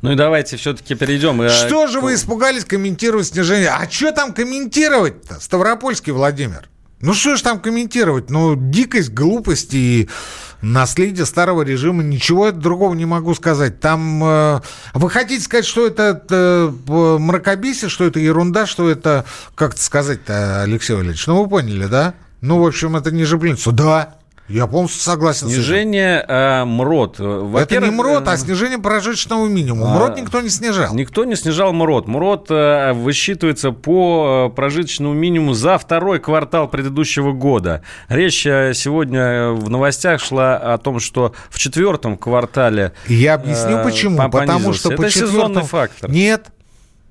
Ну 0.01 0.11
и 0.11 0.15
давайте 0.15 0.57
все-таки 0.57 0.95
перейдем. 0.95 1.41
Э, 1.41 1.49
что 1.49 1.87
же 1.87 1.99
вы 1.99 2.13
испугались 2.13 2.65
комментировать 2.65 3.27
снижение? 3.27 3.69
А 3.69 3.89
что 3.89 4.11
там 4.11 4.33
комментировать-то, 4.33 5.39
Ставропольский 5.39 6.13
Владимир? 6.13 6.69
Ну 7.01 7.13
что 7.13 7.37
ж 7.37 7.41
там 7.41 7.59
комментировать? 7.59 8.29
Ну, 8.29 8.55
дикость, 8.57 9.11
глупость 9.11 9.73
и 9.73 10.09
наследие 10.61 11.25
старого 11.25 11.61
режима. 11.61 12.03
Ничего 12.03 12.51
другого 12.51 12.93
не 12.93 13.05
могу 13.05 13.33
сказать. 13.35 13.79
Там 13.79 14.21
э, 14.23 14.61
вы 14.93 15.09
хотите 15.09 15.41
сказать, 15.41 15.65
что 15.65 15.87
это 15.87 16.21
э, 16.27 17.17
мракобесие, 17.19 17.89
что 17.89 18.03
это 18.05 18.19
ерунда, 18.19 18.65
что 18.65 18.89
это, 18.89 19.25
как 19.55 19.73
это 19.73 19.83
сказать-то, 19.83 20.63
Алексей 20.63 20.93
Валерьевич? 20.93 21.25
Ну, 21.27 21.41
вы 21.41 21.49
поняли, 21.49 21.85
да? 21.85 22.15
Ну, 22.41 22.61
в 22.61 22.67
общем, 22.67 22.97
это 22.97 23.11
ниже 23.11 23.37
блинцу. 23.37 23.71
Да, 23.71 24.18
я 24.49 24.65
полностью 24.65 25.01
согласен 25.01 25.47
снижение, 25.47 26.21
с 26.21 26.23
этим. 26.23 26.33
Э, 26.33 26.65
МРОД. 26.65 27.19
Это 27.59 27.77
не 27.77 27.91
МРОД, 27.91 28.27
а 28.27 28.33
э, 28.33 28.37
снижение 28.37 28.79
прожиточного 28.79 29.47
минимума. 29.47 29.93
МРОД 29.93 30.17
а, 30.17 30.19
никто 30.21 30.41
не 30.41 30.49
снижал. 30.49 30.93
Никто 30.95 31.23
не 31.23 31.35
снижал 31.35 31.71
МРОД. 31.71 32.07
МРОД 32.07 32.45
э, 32.49 32.93
высчитывается 32.93 33.71
по 33.71 34.51
прожиточному 34.55 35.13
минимуму 35.13 35.53
за 35.53 35.77
второй 35.77 36.19
квартал 36.19 36.67
предыдущего 36.67 37.31
года. 37.31 37.83
Речь 38.07 38.41
сегодня 38.41 39.51
в 39.51 39.69
новостях 39.69 40.19
шла 40.19 40.57
о 40.57 40.79
том, 40.79 40.99
что 40.99 41.33
в 41.51 41.59
четвертом 41.59 42.17
квартале 42.17 42.93
Я 43.07 43.35
объясню 43.35 43.83
почему. 43.83 44.29
Потому 44.29 44.73
что 44.73 44.93
Это 44.93 45.03
по 45.03 45.09
сезонный 45.11 45.63
фактор. 45.63 46.09
Нет. 46.09 46.47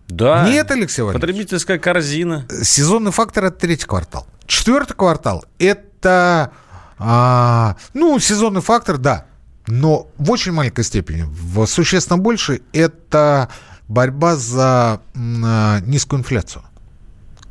Да. 0.08 0.48
Нет, 0.48 0.70
Алексей 0.70 1.02
Валерьевич. 1.02 1.20
Потребительская 1.20 1.78
корзина. 1.78 2.46
Сезонный 2.62 3.12
фактор– 3.12 3.44
это 3.46 3.58
третий 3.58 3.86
квартал. 3.86 4.26
Четвертый 4.46 4.94
квартал– 4.94 5.44
это 5.58 6.50
а, 6.98 7.76
ну, 7.94 8.18
сезонный 8.18 8.60
фактор, 8.60 8.98
да. 8.98 9.26
Но 9.66 10.08
в 10.16 10.30
очень 10.30 10.52
маленькой 10.52 10.84
степени. 10.84 11.26
В 11.28 11.66
существенно 11.66 12.18
больше 12.18 12.62
это 12.72 13.48
борьба 13.86 14.36
за 14.36 15.00
а, 15.14 15.80
низкую 15.80 16.20
инфляцию. 16.20 16.64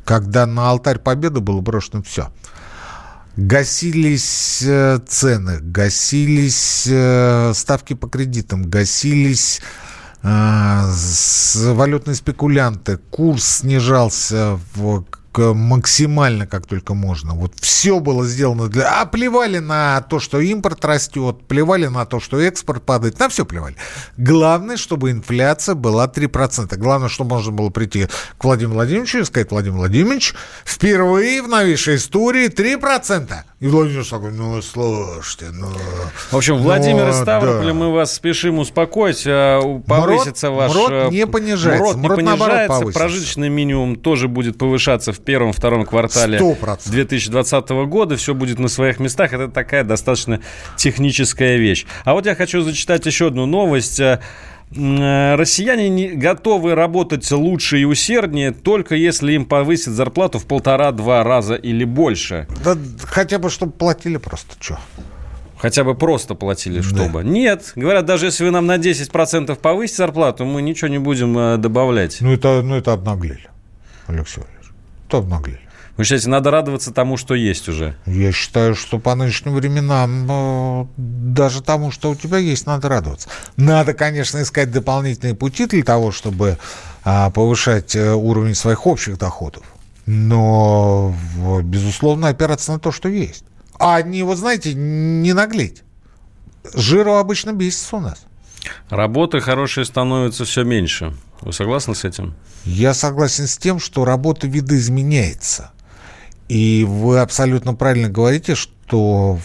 Когда 0.04 0.46
на 0.46 0.70
алтарь 0.70 0.98
победы 0.98 1.40
было 1.40 1.60
брошено 1.60 2.02
все. 2.02 2.28
Гасились 3.36 4.62
э, 4.66 4.98
цены, 5.06 5.60
гасились 5.60 6.88
э, 6.90 7.52
ставки 7.54 7.94
по 7.94 8.08
кредитам, 8.08 8.64
гасились 8.64 9.60
э, 10.24 10.92
валютные 11.54 12.16
спекулянты, 12.16 12.96
курс 12.96 13.58
снижался 13.58 14.58
в 14.74 15.04
максимально, 15.54 16.46
как 16.46 16.66
только 16.66 16.94
можно. 16.94 17.34
Вот 17.34 17.52
все 17.60 18.00
было 18.00 18.26
сделано 18.26 18.68
для... 18.68 19.00
А 19.00 19.06
плевали 19.06 19.58
на 19.58 20.00
то, 20.02 20.20
что 20.20 20.40
импорт 20.40 20.84
растет, 20.84 21.46
плевали 21.46 21.86
на 21.86 22.04
то, 22.06 22.20
что 22.20 22.40
экспорт 22.40 22.82
падает, 22.84 23.18
на 23.18 23.28
все 23.28 23.44
плевали. 23.44 23.76
Главное, 24.16 24.76
чтобы 24.76 25.10
инфляция 25.10 25.74
была 25.74 26.06
3%. 26.06 26.76
Главное, 26.76 27.08
чтобы 27.08 27.36
можно 27.36 27.52
было 27.52 27.70
прийти 27.70 28.08
к 28.36 28.44
Владимиру 28.44 28.74
Владимировичу 28.74 29.18
и 29.18 29.24
сказать, 29.24 29.50
Владимир 29.50 29.78
Владимирович, 29.78 30.34
впервые 30.64 31.42
в 31.42 31.48
новейшей 31.48 31.96
истории 31.96 32.48
3%. 32.48 33.32
И 33.60 33.66
Владимир 33.66 34.06
такой, 34.06 34.30
ну, 34.30 34.62
слушайте, 34.62 35.46
ну... 35.52 35.66
В 36.30 36.36
общем, 36.36 36.58
Владимир 36.58 37.06
ну, 37.06 37.10
из 37.10 37.16
Ставрополя, 37.16 37.66
да. 37.66 37.74
мы 37.74 37.92
вас 37.92 38.14
спешим 38.14 38.60
успокоить. 38.60 39.24
А, 39.26 39.60
повысится 39.84 40.50
МРОД, 40.52 40.58
ваш... 40.58 40.74
МРОД 40.74 40.92
э, 40.92 41.08
не 41.10 41.26
понижается. 41.26 41.98
МРОД 41.98 42.18
не 42.18 42.22
МРОД, 42.22 42.38
понижается. 42.38 42.86
Прожиточный 42.96 43.48
минимум 43.48 43.96
тоже 43.96 44.28
будет 44.28 44.58
повышаться 44.58 45.12
в 45.12 45.18
первом-втором 45.18 45.86
квартале 45.86 46.38
100%. 46.38 46.88
2020 46.88 47.68
года. 47.88 48.16
Все 48.16 48.32
будет 48.32 48.60
на 48.60 48.68
своих 48.68 49.00
местах. 49.00 49.32
Это 49.32 49.48
такая 49.48 49.82
достаточно 49.82 50.40
техническая 50.76 51.56
вещь. 51.56 51.84
А 52.04 52.14
вот 52.14 52.26
я 52.26 52.36
хочу 52.36 52.62
зачитать 52.62 53.06
еще 53.06 53.26
одну 53.26 53.46
новость. 53.46 54.00
Э, 54.76 55.34
россияне 55.36 55.88
не 55.88 56.08
готовы 56.08 56.74
работать 56.74 57.30
лучше 57.30 57.80
и 57.80 57.84
усерднее, 57.84 58.52
только 58.52 58.94
если 58.94 59.32
им 59.32 59.46
повысят 59.46 59.94
зарплату 59.94 60.38
в 60.38 60.46
полтора-два 60.46 61.24
раза 61.24 61.54
или 61.54 61.84
больше. 61.84 62.46
Да 62.62 62.76
хотя 63.04 63.38
бы, 63.38 63.48
чтобы 63.48 63.72
платили 63.72 64.18
просто, 64.18 64.56
что? 64.60 64.78
Хотя 65.56 65.84
бы 65.84 65.94
просто 65.94 66.34
платили, 66.34 66.82
чтобы. 66.82 67.22
Да. 67.22 67.28
Нет, 67.28 67.72
говорят, 67.74 68.04
даже 68.04 68.26
если 68.26 68.44
вы 68.44 68.50
нам 68.50 68.66
на 68.66 68.76
10% 68.76 69.56
повысите 69.56 69.96
зарплату, 69.96 70.44
мы 70.44 70.62
ничего 70.62 70.88
не 70.88 70.98
будем 70.98 71.36
э, 71.36 71.56
добавлять. 71.56 72.18
Ну, 72.20 72.32
это, 72.32 72.62
ну, 72.62 72.76
это 72.76 72.92
обнаглели, 72.92 73.48
Алексей 74.06 74.40
Валерьевич. 74.40 74.70
Это 75.08 75.18
обнаглели. 75.18 75.67
Вы 75.98 76.04
считаете, 76.04 76.28
надо 76.28 76.52
радоваться 76.52 76.92
тому, 76.92 77.16
что 77.16 77.34
есть 77.34 77.68
уже? 77.68 77.96
Я 78.06 78.30
считаю, 78.30 78.76
что 78.76 79.00
по 79.00 79.16
нынешним 79.16 79.54
временам 79.56 80.26
э, 80.30 80.86
даже 80.96 81.60
тому, 81.60 81.90
что 81.90 82.12
у 82.12 82.14
тебя 82.14 82.38
есть, 82.38 82.66
надо 82.66 82.88
радоваться. 82.88 83.28
Надо, 83.56 83.94
конечно, 83.94 84.40
искать 84.40 84.70
дополнительные 84.70 85.34
пути 85.34 85.66
для 85.66 85.82
того, 85.82 86.12
чтобы 86.12 86.56
а, 87.02 87.30
повышать 87.30 87.96
э, 87.96 88.12
уровень 88.14 88.54
своих 88.54 88.86
общих 88.86 89.18
доходов. 89.18 89.64
Но, 90.06 91.16
безусловно, 91.64 92.28
опираться 92.28 92.72
на 92.72 92.78
то, 92.78 92.92
что 92.92 93.08
есть. 93.08 93.42
А 93.76 94.00
не, 94.00 94.22
вот 94.22 94.38
знаете, 94.38 94.74
не 94.74 95.32
наглеть. 95.32 95.82
Жиру 96.74 97.14
обычно 97.14 97.52
бесится 97.52 97.96
у 97.96 98.00
нас. 98.00 98.24
Работы 98.88 99.40
хорошие 99.40 99.84
становятся 99.84 100.44
все 100.44 100.62
меньше. 100.62 101.16
Вы 101.40 101.52
согласны 101.52 101.96
с 101.96 102.04
этим? 102.04 102.34
Я 102.64 102.94
согласен 102.94 103.48
с 103.48 103.58
тем, 103.58 103.80
что 103.80 104.04
работа 104.04 104.46
видоизменяется. 104.46 105.72
И 106.48 106.84
вы 106.88 107.20
абсолютно 107.20 107.74
правильно 107.74 108.08
говорите, 108.08 108.54
что 108.54 109.38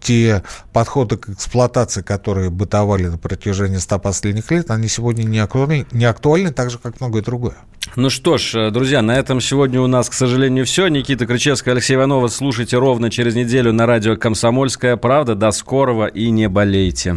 те 0.00 0.42
подходы 0.72 1.16
к 1.16 1.30
эксплуатации, 1.30 2.02
которые 2.02 2.50
бытовали 2.50 3.06
на 3.06 3.16
протяжении 3.16 3.78
100 3.78 3.98
последних 3.98 4.50
лет, 4.50 4.70
они 4.70 4.88
сегодня 4.88 5.22
не 5.24 5.38
актуальны, 5.38 5.86
не 5.92 6.04
актуальны 6.04 6.52
так 6.52 6.70
же, 6.70 6.78
как 6.78 7.00
многое 7.00 7.22
другое. 7.22 7.56
Ну 7.96 8.10
что 8.10 8.36
ж, 8.36 8.70
друзья, 8.70 9.00
на 9.02 9.16
этом 9.16 9.40
сегодня 9.40 9.80
у 9.80 9.86
нас, 9.86 10.08
к 10.08 10.12
сожалению, 10.12 10.66
все. 10.66 10.88
Никита 10.88 11.26
Крычевский, 11.26 11.72
Алексей 11.72 11.94
Иванова. 11.94 12.28
Слушайте 12.28 12.76
ровно 12.78 13.10
через 13.10 13.34
неделю 13.34 13.72
на 13.72 13.86
радио 13.86 14.16
«Комсомольская 14.16 14.96
правда». 14.96 15.34
До 15.34 15.50
скорого 15.52 16.06
и 16.06 16.30
не 16.30 16.48
болейте. 16.48 17.16